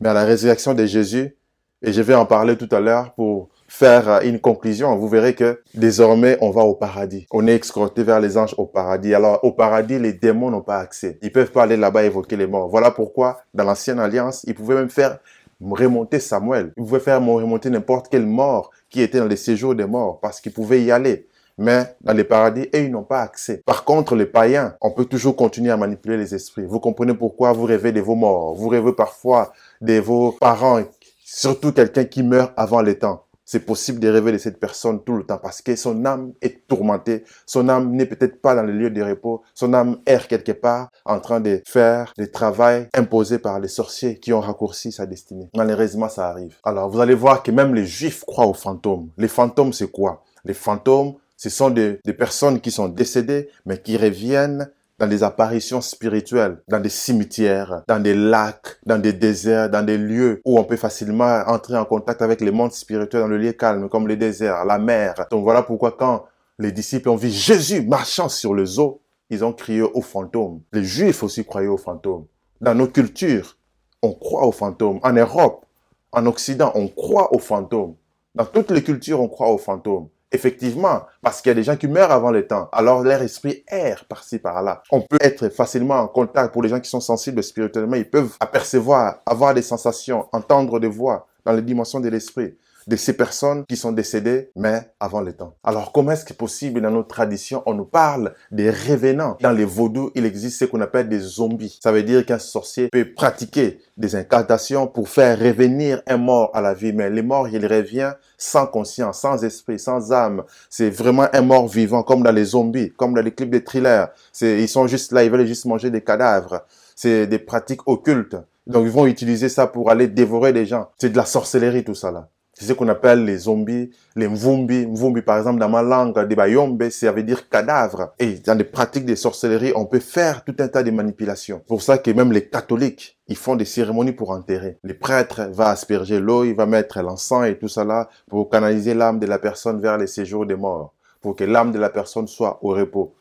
Mais 0.00 0.08
à 0.08 0.12
la 0.12 0.25
résurrection 0.25 0.75
de 0.75 0.84
Jésus, 0.84 1.37
et 1.82 1.92
je 1.92 2.02
vais 2.02 2.14
en 2.14 2.26
parler 2.26 2.56
tout 2.56 2.68
à 2.73 2.80
l'heure 2.80 3.14
pour 3.14 3.49
faire 3.68 4.20
une 4.23 4.40
conclusion, 4.40 4.96
vous 4.96 5.08
verrez 5.08 5.34
que 5.34 5.62
désormais 5.75 6.37
on 6.40 6.50
va 6.50 6.62
au 6.62 6.75
paradis. 6.75 7.26
On 7.30 7.46
est 7.46 7.54
escorté 7.54 8.02
vers 8.02 8.20
les 8.20 8.37
anges 8.37 8.54
au 8.58 8.66
paradis. 8.66 9.14
Alors 9.14 9.42
au 9.44 9.52
paradis, 9.52 9.99
les 9.99 10.12
démons 10.12 10.50
n'ont 10.50 10.62
pas 10.62 10.78
accès. 10.78 11.18
Ils 11.23 11.30
peuvent 11.32 11.52
pas 11.52 11.62
aller 11.62 11.76
là-bas 11.76 12.04
évoquer 12.04 12.37
les 12.37 12.46
morts. 12.46 12.68
Voilà 12.68 12.90
pourquoi 12.90 13.42
dans 13.54 13.64
l'ancienne 13.64 14.00
alliance, 14.00 14.44
ils 14.46 14.54
pouvaient 14.54 14.75
même 14.75 14.90
faire 14.90 15.18
remonter 15.61 16.20
Samuel. 16.20 16.73
Il 16.76 16.82
pouvait 16.82 17.00
faire 17.00 17.25
remonter 17.25 17.70
n'importe 17.70 18.08
quel 18.11 18.26
mort 18.26 18.70
qui 18.90 19.00
était 19.00 19.18
dans 19.18 19.26
les 19.26 19.37
séjours 19.37 19.75
des 19.75 19.87
morts 19.87 20.20
parce 20.20 20.40
qu'il 20.40 20.52
pouvait 20.52 20.82
y 20.82 20.90
aller 20.90 21.28
mais 21.58 21.96
dans 22.00 22.12
les 22.12 22.25
paradis, 22.25 22.68
et 22.73 22.82
ils 22.84 22.90
n'ont 22.90 23.04
pas 23.04 23.20
accès. 23.20 23.62
Par 23.64 23.84
contre, 23.84 24.16
les 24.16 24.26
païens, 24.26 24.75
on 24.80 24.90
peut 24.90 25.04
toujours 25.04 25.37
continuer 25.37 25.70
à 25.70 25.76
manipuler 25.76 26.16
les 26.16 26.34
esprits. 26.34 26.64
Vous 26.66 26.80
comprenez 26.80 27.14
pourquoi 27.14 27.52
vous 27.52 27.64
rêvez 27.64 27.92
de 27.92 28.00
vos 28.00 28.14
morts. 28.14 28.54
Vous 28.54 28.68
rêvez 28.68 28.92
parfois 28.92 29.52
de 29.80 29.99
vos 29.99 30.32
parents, 30.32 30.82
surtout 31.25 31.73
quelqu'un 31.73 32.04
qui 32.04 32.23
meurt 32.23 32.52
avant 32.56 32.82
les 32.82 32.99
temps. 32.99 33.25
C'est 33.46 33.66
possible 33.66 34.00
de 34.00 34.08
rêver 34.08 34.32
de 34.32 34.38
cette 34.38 34.58
personne 34.58 35.04
tout 35.04 35.16
le 35.16 35.25
temps 35.25 35.37
parce 35.37 35.61
que 35.61 35.76
son 35.76 36.06
âme 36.06 36.32
est 36.40 36.66
tourmentée. 36.66 37.25
Son 37.44 37.68
âme 37.68 37.90
n'est 37.90 38.06
peut-être 38.06 38.40
pas 38.40 38.54
dans 38.54 38.62
le 38.62 38.73
lieu 38.73 38.88
de 38.88 39.02
repos. 39.02 39.42
Son 39.54 39.75
âme 39.75 39.99
erre 40.06 40.28
quelque 40.28 40.52
part 40.52 40.88
en 41.04 41.20
train 41.20 41.40
de 41.40 41.61
faire 41.66 42.14
des 42.16 42.30
travail 42.30 42.88
imposés 42.94 43.38
par 43.38 43.61
les 43.61 43.68
sorciers 43.68 44.18
qui 44.18 44.32
ont 44.32 44.40
raccourci 44.40 44.92
sa 44.92 45.04
destinée. 45.04 45.50
Malheureusement, 45.54 46.08
ça 46.08 46.28
arrive. 46.28 46.56
Alors, 46.64 46.88
vous 46.88 47.02
allez 47.02 47.14
voir 47.14 47.42
que 47.42 47.50
même 47.50 47.75
les 47.75 47.84
juifs 47.84 48.25
croient 48.25 48.46
aux 48.46 48.54
fantômes. 48.54 49.11
Les 49.18 49.28
fantômes, 49.28 49.75
c'est 49.75 49.90
quoi? 49.90 50.23
Les 50.46 50.54
fantômes, 50.54 51.14
ce 51.44 51.50
sont 51.50 51.68
des, 51.68 51.98
personnes 52.16 52.58
qui 52.58 52.70
sont 52.70 52.88
décédées, 52.88 53.50
mais 53.66 53.76
qui 53.76 53.98
reviennent 53.98 54.70
dans 54.98 55.06
des 55.06 55.22
apparitions 55.22 55.82
spirituelles, 55.82 56.62
dans 56.68 56.80
des 56.80 56.88
cimetières, 56.88 57.82
dans 57.86 58.00
des 58.00 58.14
lacs, 58.14 58.78
dans 58.86 58.96
des 58.96 59.12
déserts, 59.12 59.68
dans 59.68 59.84
des 59.84 59.98
lieux 59.98 60.40
où 60.46 60.58
on 60.58 60.64
peut 60.64 60.78
facilement 60.78 61.42
entrer 61.46 61.76
en 61.76 61.84
contact 61.84 62.22
avec 62.22 62.40
les 62.40 62.50
mondes 62.50 62.72
spirituels 62.72 63.20
dans 63.20 63.28
le 63.28 63.36
lieu 63.36 63.52
calme, 63.52 63.90
comme 63.90 64.08
les 64.08 64.16
déserts, 64.16 64.64
la 64.64 64.78
mer. 64.78 65.26
Donc 65.30 65.44
voilà 65.44 65.62
pourquoi 65.62 65.92
quand 65.92 66.24
les 66.58 66.72
disciples 66.72 67.10
ont 67.10 67.16
vu 67.16 67.28
Jésus 67.28 67.82
marchant 67.82 68.30
sur 68.30 68.54
les 68.54 68.78
eaux, 68.78 69.02
ils 69.28 69.44
ont 69.44 69.52
crié 69.52 69.82
aux 69.82 70.00
fantômes. 70.00 70.62
Les 70.72 70.82
Juifs 70.84 71.22
aussi 71.22 71.44
croyaient 71.44 71.68
aux 71.68 71.76
fantômes. 71.76 72.24
Dans 72.62 72.74
nos 72.74 72.86
cultures, 72.86 73.58
on 74.00 74.14
croit 74.14 74.46
aux 74.46 74.52
fantômes. 74.52 74.98
En 75.02 75.12
Europe, 75.12 75.66
en 76.10 76.24
Occident, 76.24 76.72
on 76.74 76.88
croit 76.88 77.34
aux 77.34 77.38
fantômes. 77.38 77.96
Dans 78.34 78.46
toutes 78.46 78.70
les 78.70 78.82
cultures, 78.82 79.20
on 79.20 79.28
croit 79.28 79.50
aux 79.50 79.58
fantômes. 79.58 80.08
Effectivement, 80.34 81.02
parce 81.22 81.40
qu'il 81.40 81.50
y 81.50 81.52
a 81.52 81.54
des 81.54 81.62
gens 81.62 81.76
qui 81.76 81.86
meurent 81.86 82.10
avant 82.10 82.32
le 82.32 82.44
temps. 82.44 82.68
Alors 82.72 83.04
leur 83.04 83.22
esprit 83.22 83.62
erre 83.68 84.04
par-ci, 84.04 84.40
par-là. 84.40 84.82
On 84.90 85.00
peut 85.00 85.18
être 85.20 85.48
facilement 85.48 86.00
en 86.00 86.08
contact 86.08 86.52
pour 86.52 86.60
les 86.60 86.68
gens 86.68 86.80
qui 86.80 86.90
sont 86.90 87.00
sensibles 87.00 87.40
spirituellement. 87.40 87.94
Ils 87.94 88.10
peuvent 88.10 88.36
apercevoir, 88.40 89.18
avoir 89.26 89.54
des 89.54 89.62
sensations, 89.62 90.26
entendre 90.32 90.80
des 90.80 90.88
voix 90.88 91.28
dans 91.44 91.52
les 91.52 91.62
dimensions 91.62 92.00
de 92.00 92.08
l'esprit 92.08 92.56
de 92.86 92.96
ces 92.96 93.14
personnes 93.14 93.64
qui 93.66 93.76
sont 93.76 93.92
décédées, 93.92 94.50
mais 94.56 94.90
avant 95.00 95.20
le 95.20 95.32
temps. 95.32 95.54
Alors, 95.64 95.92
comment 95.92 96.12
est-ce 96.12 96.24
que 96.24 96.32
possible 96.32 96.80
dans 96.80 96.90
notre 96.90 97.08
tradition, 97.08 97.62
on 97.66 97.74
nous 97.74 97.84
parle 97.84 98.34
des 98.50 98.70
revenants? 98.70 99.36
Dans 99.40 99.52
les 99.52 99.64
vaudous, 99.64 100.10
il 100.14 100.26
existe 100.26 100.58
ce 100.58 100.64
qu'on 100.64 100.80
appelle 100.80 101.08
des 101.08 101.20
zombies. 101.20 101.78
Ça 101.82 101.92
veut 101.92 102.02
dire 102.02 102.24
qu'un 102.26 102.38
sorcier 102.38 102.88
peut 102.88 103.12
pratiquer 103.14 103.80
des 103.96 104.16
incantations 104.16 104.86
pour 104.86 105.08
faire 105.08 105.38
revenir 105.38 106.02
un 106.06 106.16
mort 106.16 106.50
à 106.54 106.60
la 106.60 106.74
vie, 106.74 106.92
mais 106.92 107.10
les 107.10 107.22
morts, 107.22 107.48
il 107.48 107.66
revient 107.66 108.12
sans 108.36 108.66
conscience, 108.66 109.20
sans 109.20 109.42
esprit, 109.44 109.78
sans 109.78 110.12
âme. 110.12 110.42
C'est 110.68 110.90
vraiment 110.90 111.26
un 111.32 111.42
mort 111.42 111.68
vivant, 111.68 112.02
comme 112.02 112.22
dans 112.22 112.32
les 112.32 112.44
zombies, 112.44 112.92
comme 112.96 113.14
dans 113.14 113.22
les 113.22 113.32
clips 113.32 113.50
de 113.50 113.58
thrillers. 113.58 114.08
Ils 114.40 114.68
sont 114.68 114.86
juste 114.86 115.12
là, 115.12 115.24
ils 115.24 115.30
veulent 115.30 115.46
juste 115.46 115.64
manger 115.64 115.90
des 115.90 116.02
cadavres. 116.02 116.64
C'est 116.96 117.26
des 117.26 117.38
pratiques 117.38 117.86
occultes. 117.86 118.36
Donc, 118.66 118.84
ils 118.84 118.90
vont 118.90 119.06
utiliser 119.06 119.48
ça 119.48 119.66
pour 119.66 119.90
aller 119.90 120.08
dévorer 120.08 120.52
des 120.52 120.64
gens. 120.64 120.88
C'est 120.98 121.10
de 121.10 121.16
la 121.16 121.26
sorcellerie, 121.26 121.84
tout 121.84 121.94
ça, 121.94 122.10
là. 122.10 122.28
C'est 122.54 122.66
ce 122.66 122.73
qu'on 122.73 122.88
appelle 122.88 123.25
les 123.25 123.38
zombies, 123.38 123.90
les 124.14 124.28
mvumbi. 124.28 124.87
Mvumbi, 124.87 125.23
par 125.23 125.38
exemple, 125.38 125.58
dans 125.58 125.68
ma 125.68 125.82
langue, 125.82 126.18
des 126.26 126.37
bayombe, 126.37 126.88
ça 126.88 127.11
veut 127.11 127.25
dire 127.25 127.49
cadavre. 127.49 128.14
Et 128.20 128.34
dans 128.34 128.54
des 128.54 128.64
pratiques 128.64 129.04
de 129.04 129.16
sorcellerie, 129.16 129.73
on 129.75 129.87
peut 129.87 129.99
faire 129.99 130.44
tout 130.44 130.54
un 130.61 130.68
tas 130.68 130.84
de 130.84 130.92
manipulations. 130.92 131.61
Pour 131.66 131.82
ça 131.82 131.99
que 131.99 132.12
même 132.12 132.30
les 132.30 132.49
catholiques, 132.49 133.18
ils 133.26 133.37
font 133.37 133.56
des 133.56 133.64
cérémonies 133.64 134.12
pour 134.12 134.30
enterrer. 134.30 134.78
Les 134.84 134.94
prêtres 134.94 135.49
vont 135.50 135.64
asperger 135.64 136.20
l'eau, 136.20 136.44
il 136.44 136.54
va 136.54 136.66
mettre 136.66 137.00
l'encens 137.02 137.46
et 137.49 137.58
tout 137.58 137.68
ça 137.68 137.84
là 137.84 138.08
pour 138.28 138.49
canaliser 138.49 138.94
l'âme 138.94 139.18
de 139.18 139.26
la 139.26 139.40
personne 139.40 139.80
vers 139.80 139.99
les 139.99 140.06
séjours 140.06 140.46
des 140.46 140.56
morts. 140.56 140.94
Pour 141.20 141.34
que 141.34 141.44
l'âme 141.44 141.73
de 141.73 141.78
la 141.78 141.90
personne 141.90 142.28
soit 142.28 142.61
au 142.62 142.68
repos. 142.68 143.14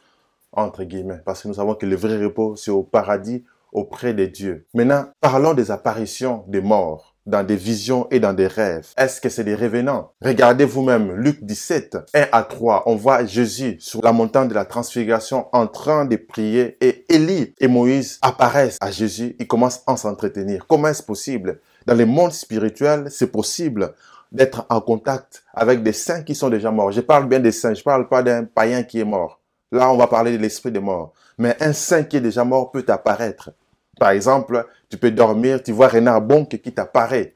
Entre 0.52 0.84
guillemets. 0.84 1.22
Parce 1.26 1.42
que 1.42 1.48
nous 1.48 1.56
savons 1.56 1.74
que 1.74 1.88
le 1.88 1.96
vrai 1.96 2.24
repos, 2.24 2.56
c'est 2.56 2.70
au 2.70 2.84
paradis, 2.84 3.44
auprès 3.72 4.14
de 4.14 4.26
Dieu. 4.28 4.68
Maintenant, 4.76 5.06
parlons 5.20 5.56
des 5.56 5.72
apparitions 5.72 6.44
des 6.48 6.62
morts 6.62 7.13
dans 7.26 7.44
des 7.44 7.56
visions 7.56 8.08
et 8.12 8.20
dans 8.20 8.34
des 8.34 8.48
rêves. 8.48 8.88
Est-ce 8.98 9.22
que 9.22 9.30
c'est 9.30 9.44
des 9.44 9.56
revenants 9.56 10.12
Regardez 10.22 10.66
vous-même 10.66 11.14
Luc 11.16 11.44
17, 11.44 11.98
1 12.14 12.28
à 12.32 12.44
3. 12.44 12.84
On 12.86 12.96
voit 12.96 13.26
Jésus 13.26 13.78
sur 13.80 14.04
la 14.04 14.12
montagne 14.12 14.48
de 14.48 14.54
la 14.54 14.66
transfiguration 14.66 15.48
en 15.54 15.68
train 15.68 16.06
de 16.06 16.16
prier 16.16 16.78
et 16.82 17.06
Élie 17.14 17.54
et 17.60 17.68
Moïse 17.68 18.20
apparaissent 18.22 18.78
à 18.82 18.92
Jésus. 18.92 19.36
Ils 19.40 19.48
commencent 19.48 19.84
à 19.88 19.96
s'entretenir. 19.96 20.66
Comment 20.68 20.90
est-ce 20.90 21.04
possible? 21.04 21.60
Dans 21.86 21.96
le 21.96 22.06
monde 22.06 22.32
spirituel, 22.32 23.08
c'est 23.10 23.32
possible 23.32 23.94
d'être 24.32 24.66
en 24.70 24.82
contact 24.82 25.44
avec 25.54 25.84
des 25.84 25.94
saints 25.94 26.24
qui 26.24 26.36
sont 26.36 26.50
déjà 26.50 26.72
morts. 26.72 26.92
Je 26.92 27.02
parle 27.02 27.28
bien 27.28 27.40
des 27.40 27.52
saints, 27.52 27.74
je 27.74 27.84
parle 27.84 28.08
pas 28.10 28.24
d'un 28.24 28.46
païen 28.46 28.84
qui 28.84 29.00
est 29.00 29.06
mort. 29.06 29.40
Là, 29.72 29.92
on 29.92 29.98
va 29.98 30.08
parler 30.08 30.32
de 30.32 30.38
l'esprit 30.38 30.72
des 30.72 30.80
morts. 30.80 31.14
Mais 31.38 31.56
un 31.60 31.74
saint 31.74 32.04
qui 32.04 32.18
est 32.18 32.22
déjà 32.22 32.44
mort 32.44 32.72
peut 32.72 32.86
apparaître. 32.88 33.52
Par 34.00 34.12
exemple, 34.12 34.66
tu 34.90 34.98
peux 34.98 35.12
dormir, 35.12 35.62
tu 35.62 35.72
vois 35.72 35.88
Renard 35.88 36.22
Bonk 36.22 36.50
qui 36.50 36.72
t'apparaît. 36.74 37.36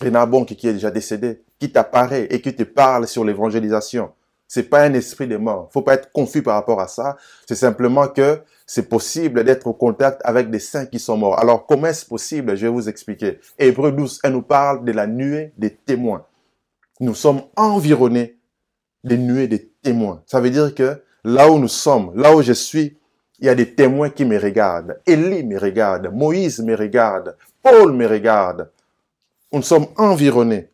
Renard 0.00 0.26
Bonk 0.26 0.48
qui 0.48 0.68
est 0.68 0.74
déjà 0.74 0.90
décédé, 0.90 1.42
qui 1.58 1.70
t'apparaît 1.70 2.26
et 2.30 2.40
qui 2.40 2.54
te 2.54 2.64
parle 2.64 3.06
sur 3.06 3.24
l'évangélisation. 3.24 4.12
C'est 4.46 4.64
pas 4.64 4.82
un 4.82 4.92
esprit 4.92 5.26
de 5.26 5.36
mort. 5.36 5.70
Faut 5.72 5.82
pas 5.82 5.94
être 5.94 6.12
confus 6.12 6.42
par 6.42 6.54
rapport 6.54 6.80
à 6.80 6.86
ça. 6.86 7.16
C'est 7.46 7.54
simplement 7.54 8.08
que 8.08 8.40
c'est 8.66 8.88
possible 8.88 9.42
d'être 9.42 9.66
au 9.66 9.72
contact 9.72 10.20
avec 10.24 10.50
des 10.50 10.58
saints 10.58 10.86
qui 10.86 10.98
sont 10.98 11.16
morts. 11.16 11.38
Alors, 11.38 11.66
comment 11.66 11.86
est-ce 11.86 12.06
possible? 12.06 12.56
Je 12.56 12.66
vais 12.66 12.72
vous 12.72 12.88
expliquer. 12.88 13.40
Hébreu 13.58 13.92
12, 13.92 14.20
elle 14.22 14.32
nous 14.32 14.42
parle 14.42 14.84
de 14.84 14.92
la 14.92 15.06
nuée 15.06 15.52
des 15.56 15.74
témoins. 15.74 16.26
Nous 17.00 17.14
sommes 17.14 17.42
environnés 17.56 18.38
des 19.02 19.18
nuées 19.18 19.48
des 19.48 19.68
témoins. 19.82 20.22
Ça 20.26 20.40
veut 20.40 20.50
dire 20.50 20.74
que 20.74 21.02
là 21.24 21.50
où 21.50 21.58
nous 21.58 21.68
sommes, 21.68 22.12
là 22.14 22.34
où 22.34 22.42
je 22.42 22.52
suis, 22.52 22.96
il 23.38 23.46
y 23.46 23.48
a 23.48 23.54
des 23.54 23.74
témoins 23.74 24.10
qui 24.10 24.24
me 24.24 24.38
regardent. 24.38 25.00
Élie 25.06 25.44
me 25.44 25.58
regarde. 25.58 26.10
Moïse 26.12 26.60
me 26.60 26.76
regarde. 26.76 27.36
Paul 27.62 27.92
me 27.92 28.06
regarde. 28.06 28.70
Nous 29.52 29.62
sommes 29.62 29.86
environnés. 29.96 30.68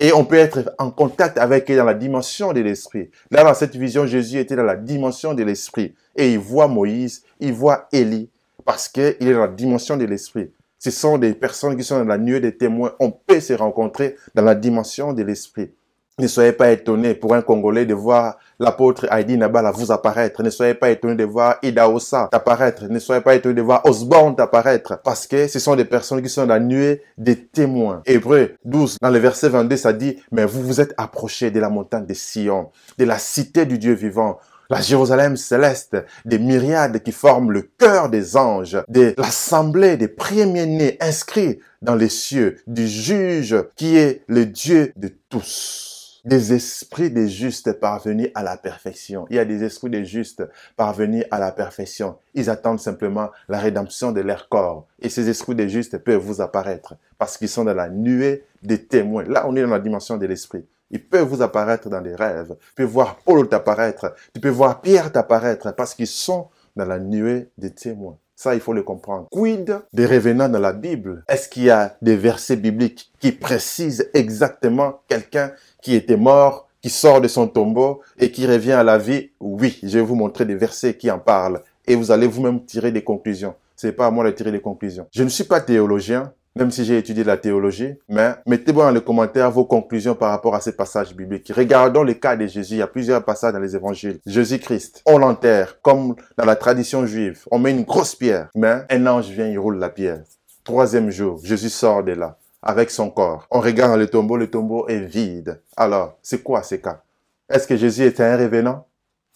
Et 0.00 0.12
on 0.12 0.24
peut 0.24 0.36
être 0.36 0.72
en 0.78 0.90
contact 0.90 1.38
avec 1.38 1.70
eux 1.70 1.76
dans 1.76 1.84
la 1.84 1.94
dimension 1.94 2.52
de 2.52 2.60
l'esprit. 2.60 3.10
Là, 3.30 3.42
dans 3.42 3.54
cette 3.54 3.74
vision, 3.74 4.06
Jésus 4.06 4.38
était 4.38 4.54
dans 4.54 4.62
la 4.62 4.76
dimension 4.76 5.34
de 5.34 5.42
l'esprit. 5.42 5.94
Et 6.14 6.32
il 6.32 6.38
voit 6.38 6.68
Moïse, 6.68 7.24
il 7.40 7.52
voit 7.52 7.88
Élie, 7.92 8.30
parce 8.64 8.88
qu'il 8.88 9.02
est 9.02 9.32
dans 9.32 9.40
la 9.40 9.48
dimension 9.48 9.96
de 9.96 10.04
l'esprit. 10.04 10.52
Ce 10.78 10.92
sont 10.92 11.18
des 11.18 11.34
personnes 11.34 11.76
qui 11.76 11.82
sont 11.82 11.98
dans 11.98 12.04
la 12.04 12.18
nuée 12.18 12.38
des 12.38 12.56
témoins. 12.56 12.94
On 13.00 13.10
peut 13.10 13.40
se 13.40 13.52
rencontrer 13.54 14.14
dans 14.34 14.44
la 14.44 14.54
dimension 14.54 15.12
de 15.12 15.24
l'esprit. 15.24 15.72
Ne 16.18 16.28
soyez 16.28 16.52
pas 16.52 16.70
étonnés 16.70 17.14
pour 17.14 17.34
un 17.34 17.42
Congolais 17.42 17.86
de 17.86 17.94
voir 17.94 18.38
l'apôtre 18.58 19.06
Heidi 19.10 19.36
Nabala 19.36 19.70
vous 19.70 19.92
apparaître. 19.92 20.42
Ne 20.42 20.50
soyez 20.50 20.74
pas 20.74 20.90
étonnés 20.90 21.14
de 21.14 21.24
voir 21.24 21.56
Ida 21.62 21.88
Ossa 21.88 22.28
apparaître. 22.32 22.84
Ne 22.88 22.98
soyez 22.98 23.20
pas 23.20 23.34
étonnés 23.34 23.54
de 23.54 23.62
voir 23.62 23.84
Osborne 23.84 24.34
apparaître. 24.38 25.00
Parce 25.02 25.26
que 25.26 25.46
ce 25.48 25.58
sont 25.58 25.76
des 25.76 25.84
personnes 25.84 26.22
qui 26.22 26.28
sont 26.28 26.42
dans 26.42 26.54
la 26.54 26.60
nuée 26.60 27.02
des 27.16 27.36
témoins. 27.36 28.02
Hébreu 28.06 28.54
12, 28.64 28.98
dans 29.00 29.10
le 29.10 29.18
verset 29.18 29.48
22, 29.48 29.76
ça 29.76 29.92
dit, 29.92 30.18
mais 30.32 30.44
vous 30.44 30.62
vous 30.62 30.80
êtes 30.80 30.94
approchés 30.96 31.50
de 31.50 31.60
la 31.60 31.68
montagne 31.68 32.06
de 32.06 32.14
Sion, 32.14 32.70
de 32.98 33.04
la 33.04 33.18
cité 33.18 33.66
du 33.66 33.78
Dieu 33.78 33.94
vivant, 33.94 34.38
la 34.70 34.80
Jérusalem 34.80 35.36
céleste, 35.36 35.96
des 36.26 36.38
myriades 36.38 37.02
qui 37.02 37.12
forment 37.12 37.52
le 37.52 37.62
cœur 37.62 38.10
des 38.10 38.36
anges, 38.36 38.78
de 38.88 39.14
l'assemblée 39.16 39.96
des 39.96 40.08
premiers-nés 40.08 40.98
inscrits 41.00 41.60
dans 41.80 41.94
les 41.94 42.10
cieux, 42.10 42.58
du 42.66 42.86
juge 42.86 43.56
qui 43.76 43.96
est 43.96 44.22
le 44.26 44.44
Dieu 44.44 44.92
de 44.96 45.10
tous 45.30 45.87
des 46.28 46.52
esprits 46.52 47.10
des 47.10 47.28
justes 47.28 47.72
parvenus 47.72 48.28
à 48.34 48.42
la 48.42 48.58
perfection. 48.58 49.26
Il 49.30 49.36
y 49.36 49.38
a 49.38 49.46
des 49.46 49.64
esprits 49.64 49.88
des 49.88 50.04
justes 50.04 50.44
parvenus 50.76 51.24
à 51.30 51.38
la 51.38 51.50
perfection. 51.50 52.16
Ils 52.34 52.50
attendent 52.50 52.80
simplement 52.80 53.30
la 53.48 53.58
rédemption 53.58 54.12
de 54.12 54.20
leur 54.20 54.48
corps. 54.50 54.86
Et 55.00 55.08
ces 55.08 55.30
esprits 55.30 55.54
des 55.54 55.70
justes 55.70 55.96
peuvent 55.96 56.20
vous 56.20 56.42
apparaître 56.42 56.94
parce 57.16 57.38
qu'ils 57.38 57.48
sont 57.48 57.64
dans 57.64 57.74
la 57.74 57.88
nuée 57.88 58.44
des 58.62 58.84
témoins. 58.84 59.24
Là, 59.24 59.46
on 59.48 59.56
est 59.56 59.62
dans 59.62 59.70
la 59.70 59.80
dimension 59.80 60.18
de 60.18 60.26
l'esprit. 60.26 60.66
Ils 60.90 61.02
peuvent 61.02 61.26
vous 61.26 61.42
apparaître 61.42 61.88
dans 61.88 62.02
des 62.02 62.14
rêves. 62.14 62.56
Tu 62.60 62.74
peux 62.76 62.84
voir 62.84 63.16
Paul 63.24 63.48
t'apparaître. 63.48 64.14
Tu 64.34 64.40
peux 64.40 64.48
voir 64.50 64.82
Pierre 64.82 65.10
t'apparaître 65.10 65.74
parce 65.74 65.94
qu'ils 65.94 66.06
sont 66.06 66.48
dans 66.76 66.84
la 66.86 66.98
nuée 66.98 67.48
des 67.56 67.70
témoins. 67.70 68.18
Ça, 68.40 68.54
il 68.54 68.60
faut 68.60 68.72
le 68.72 68.84
comprendre. 68.84 69.26
Quid 69.32 69.80
des 69.92 70.06
revenants 70.06 70.48
dans 70.48 70.60
la 70.60 70.72
Bible? 70.72 71.24
Est-ce 71.26 71.48
qu'il 71.48 71.64
y 71.64 71.70
a 71.70 71.96
des 72.00 72.14
versets 72.14 72.54
bibliques 72.54 73.10
qui 73.18 73.32
précisent 73.32 74.08
exactement 74.14 75.00
quelqu'un 75.08 75.50
qui 75.82 75.96
était 75.96 76.16
mort, 76.16 76.68
qui 76.80 76.88
sort 76.88 77.20
de 77.20 77.26
son 77.26 77.48
tombeau 77.48 78.00
et 78.16 78.30
qui 78.30 78.46
revient 78.46 78.74
à 78.74 78.84
la 78.84 78.96
vie? 78.96 79.30
Oui, 79.40 79.80
je 79.82 79.98
vais 79.98 80.04
vous 80.04 80.14
montrer 80.14 80.44
des 80.44 80.54
versets 80.54 80.94
qui 80.94 81.10
en 81.10 81.18
parlent 81.18 81.62
et 81.88 81.96
vous 81.96 82.12
allez 82.12 82.28
vous-même 82.28 82.64
tirer 82.64 82.92
des 82.92 83.02
conclusions. 83.02 83.56
C'est 83.74 83.90
pas 83.90 84.06
à 84.06 84.12
moi 84.12 84.24
de 84.24 84.30
tirer 84.30 84.52
des 84.52 84.60
conclusions. 84.60 85.08
Je 85.12 85.24
ne 85.24 85.28
suis 85.28 85.42
pas 85.42 85.60
théologien, 85.60 86.32
même 86.58 86.72
si 86.72 86.84
j'ai 86.84 86.98
étudié 86.98 87.22
la 87.22 87.36
théologie, 87.36 87.94
mais 88.08 88.34
mettez-moi 88.44 88.86
dans 88.86 88.90
les 88.90 89.00
commentaires 89.00 89.48
vos 89.50 89.64
conclusions 89.64 90.16
par 90.16 90.30
rapport 90.30 90.56
à 90.56 90.60
ces 90.60 90.72
passages 90.72 91.14
bibliques. 91.14 91.52
Regardons 91.54 92.02
le 92.02 92.14
cas 92.14 92.34
de 92.34 92.46
Jésus. 92.48 92.74
Il 92.74 92.78
y 92.78 92.82
a 92.82 92.88
plusieurs 92.88 93.24
passages 93.24 93.52
dans 93.52 93.60
les 93.60 93.76
évangiles. 93.76 94.18
Jésus-Christ, 94.26 95.02
on 95.06 95.18
l'enterre, 95.18 95.80
comme 95.82 96.16
dans 96.36 96.44
la 96.44 96.56
tradition 96.56 97.06
juive. 97.06 97.44
On 97.52 97.60
met 97.60 97.70
une 97.70 97.84
grosse 97.84 98.16
pierre, 98.16 98.48
mais 98.56 98.82
un 98.90 99.06
ange 99.06 99.28
vient, 99.28 99.46
il 99.46 99.58
roule 99.58 99.78
la 99.78 99.88
pierre. 99.88 100.22
Troisième 100.64 101.10
jour, 101.10 101.38
Jésus 101.44 101.70
sort 101.70 102.02
de 102.02 102.12
là 102.12 102.36
avec 102.60 102.90
son 102.90 103.08
corps. 103.08 103.46
On 103.52 103.60
regarde 103.60 103.96
le 103.98 104.08
tombeau, 104.08 104.36
le 104.36 104.50
tombeau 104.50 104.88
est 104.88 104.98
vide. 104.98 105.60
Alors, 105.76 106.18
c'est 106.22 106.42
quoi 106.42 106.64
ces 106.64 106.80
cas? 106.80 107.02
Est-ce 107.48 107.68
que 107.68 107.76
Jésus 107.76 108.02
était 108.02 108.24
un 108.24 108.36
révénant 108.36 108.84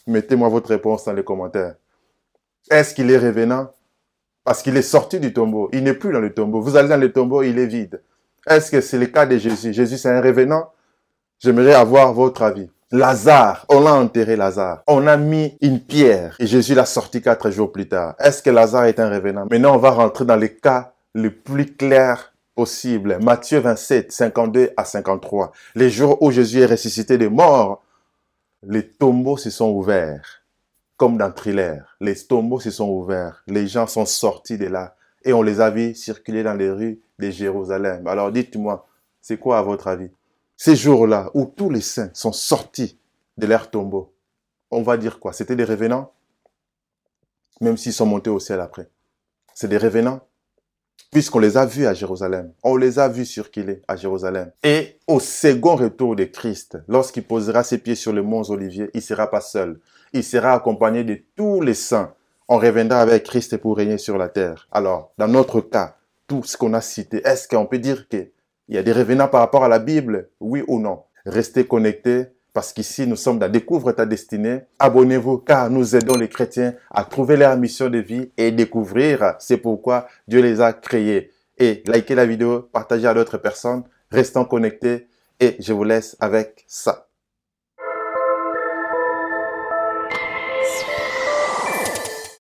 Mettez-moi 0.09 0.49
votre 0.49 0.71
réponse 0.71 1.05
dans 1.05 1.13
les 1.13 1.23
commentaires. 1.23 1.77
Est-ce 2.69 2.95
qu'il 2.95 3.11
est 3.13 3.17
révénant 3.19 3.71
Parce 4.45 4.63
qu'il 4.63 4.77
est 4.77 4.83
sorti 4.83 5.21
du 5.21 5.33
tombeau. 5.33 5.69
Il 5.73 5.85
n'est 5.85 5.95
plus 5.95 6.13
dans 6.13 6.21
le 6.21 6.33
tombeau. 6.33 6.61
Vous 6.61 6.77
allez 6.77 6.89
dans 6.89 7.01
le 7.01 7.13
tombeau, 7.13 7.43
il 7.43 7.59
est 7.59 7.67
vide. 7.67 8.03
Est-ce 8.47 8.71
que 8.71 8.81
c'est 8.81 8.99
le 8.99 9.07
cas 9.07 9.27
de 9.27 9.39
Jésus? 9.39 9.73
Jésus, 9.73 9.99
c'est 9.99 10.11
un 10.11 10.21
révénant 10.21 10.71
J'aimerais 11.43 11.75
avoir 11.75 12.13
votre 12.13 12.43
avis. 12.43 12.71
Lazare, 12.93 13.67
on 13.69 13.85
a 13.87 13.91
enterré 13.91 14.37
Lazare. 14.37 14.83
On 14.87 15.09
a 15.09 15.17
mis 15.17 15.57
une 15.61 15.81
pierre 15.81 16.37
et 16.39 16.47
Jésus 16.47 16.75
l'a 16.75 16.87
sorti 16.87 17.21
quatre 17.21 17.51
jours 17.51 17.73
plus 17.73 17.89
tard. 17.89 18.15
Est-ce 18.21 18.43
que 18.45 18.51
Lazare 18.51 18.85
est 18.85 19.01
un 19.01 19.09
révénant 19.09 19.47
Maintenant, 19.51 19.75
on 19.75 19.79
va 19.79 19.91
rentrer 19.91 20.25
dans 20.25 20.37
les 20.37 20.55
cas 20.55 20.93
les 21.17 21.31
plus 21.31 21.75
clairs 21.75 22.33
possibles. 22.55 23.19
Matthieu 23.21 23.59
27, 23.59 24.13
52 24.13 24.71
à 24.77 24.85
53. 24.85 25.51
Les 25.75 25.91
jours 25.91 26.23
où 26.23 26.31
Jésus 26.31 26.61
est 26.61 26.67
ressuscité 26.67 27.19
des 27.19 27.29
morts, 27.29 27.83
les 28.63 28.87
tombeaux 28.87 29.37
se 29.37 29.51
sont 29.51 29.71
ouverts. 29.71 30.42
Comme 31.03 31.19
dans 31.19 31.33
Thriller, 31.33 31.97
les 32.01 32.15
tombeaux 32.15 32.61
se 32.61 32.71
sont 32.71 32.89
ouverts. 32.89 33.43
Les 33.49 33.67
gens 33.67 33.89
sont 33.89 34.07
sortis 34.07 34.57
de 34.57 34.67
là 34.67 34.95
et 35.25 35.33
on 35.33 35.43
les 35.43 35.61
a 35.61 35.69
vus 35.69 35.97
circuler 35.97 36.45
dans 36.45 36.55
les 36.55 36.71
rues 36.71 37.01
de 37.19 37.29
Jérusalem. 37.29 38.07
Alors 38.07 38.31
dites-moi, 38.31 38.87
c'est 39.21 39.37
quoi 39.37 39.59
à 39.59 39.63
votre 39.63 39.89
avis? 39.89 40.11
Ces 40.57 40.77
jours-là 40.77 41.33
où 41.35 41.45
tous 41.45 41.71
les 41.71 41.81
saints 41.81 42.11
sont 42.15 42.31
sortis 42.31 43.01
de 43.37 43.49
leur 43.49 43.69
tombeau, 43.69 44.15
on 44.71 44.83
va 44.83 44.97
dire 44.97 45.19
quoi? 45.19 45.33
C'était 45.33 45.57
des 45.57 45.65
révénants 45.65 46.13
Même 47.61 47.77
s'ils 47.77 47.93
sont 47.93 48.07
montés 48.07 48.31
au 48.31 48.39
ciel 48.39 48.61
après. 48.61 48.89
C'est 49.55 49.67
des 49.67 49.79
révénants 49.79 50.21
puisqu'on 51.11 51.41
les 51.41 51.57
a 51.57 51.67
vus 51.67 51.87
à 51.87 51.95
Jérusalem. 51.95 52.53
On 52.63 52.77
les 52.77 53.01
a 53.01 53.09
vus 53.09 53.27
circuler 53.27 53.83
à 53.89 53.97
Jérusalem. 53.97 54.53
Et 54.63 55.01
au 55.09 55.19
second 55.19 55.75
retour 55.75 56.15
de 56.15 56.25
Christ, 56.25 56.79
lorsqu'il 56.87 57.25
posera 57.25 57.65
ses 57.65 57.79
pieds 57.79 57.97
sur 57.97 58.13
le 58.13 58.23
mont 58.23 58.43
Olivier, 58.43 58.89
il 58.95 59.03
sera 59.03 59.29
pas 59.29 59.41
seul. 59.41 59.81
Il 60.13 60.25
sera 60.25 60.53
accompagné 60.53 61.05
de 61.05 61.19
tous 61.37 61.61
les 61.61 61.75
saints. 61.75 62.13
On 62.49 62.59
reviendra 62.59 63.01
avec 63.01 63.25
Christ 63.25 63.57
pour 63.57 63.77
régner 63.77 63.99
sur 63.99 64.19
la 64.19 64.29
terre. 64.29 64.69
Alors, 64.71 65.13
dans 65.17 65.29
notre 65.29 65.61
cas, 65.61 65.97
tout 66.27 66.43
ce 66.45 66.57
qu'on 66.57 66.75
a 66.75 66.81
cité, 66.81 67.23
est-ce 67.25 67.49
qu'on 67.49 67.67
peut 67.67 67.79
dire 67.79 68.09
qu'il 68.09 68.31
y 68.69 68.77
a 68.77 68.83
des 68.83 68.93
revenants 68.93 69.29
par 69.29 69.41
rapport 69.41 69.65
à 69.65 69.69
la 69.69 69.79
Bible? 69.79 70.29
Oui 70.41 70.63
ou 70.69 70.79
non? 70.79 71.05
Restez 71.25 71.67
connectés 71.67 72.27
parce 72.53 72.75
qu'ici, 72.75 73.07
nous 73.07 73.17
sommes 73.17 73.39
dans 73.39 73.49
Découvre 73.49 73.93
ta 73.93 74.05
destinée. 74.05 74.61
Abonnez-vous 74.79 75.39
car 75.39 75.71
nous 75.71 75.97
aidons 75.97 76.19
les 76.19 76.29
chrétiens 76.29 76.75
à 76.91 77.05
trouver 77.05 77.37
leur 77.37 77.57
mission 77.57 77.89
de 77.89 77.99
vie 77.99 78.31
et 78.37 78.51
découvrir. 78.51 79.37
C'est 79.39 79.57
pourquoi 79.57 80.07
Dieu 80.29 80.43
les 80.43 80.61
a 80.61 80.75
créés. 80.75 81.31
Et 81.57 81.83
likez 81.87 82.15
la 82.15 82.27
vidéo, 82.27 82.69
partagez 82.73 83.07
à 83.07 83.15
d'autres 83.15 83.39
personnes. 83.39 83.85
Restons 84.11 84.45
connectés 84.45 85.09
et 85.41 85.57
je 85.59 85.73
vous 85.73 85.85
laisse 85.85 86.17
avec 86.21 86.65
ça. 86.67 87.07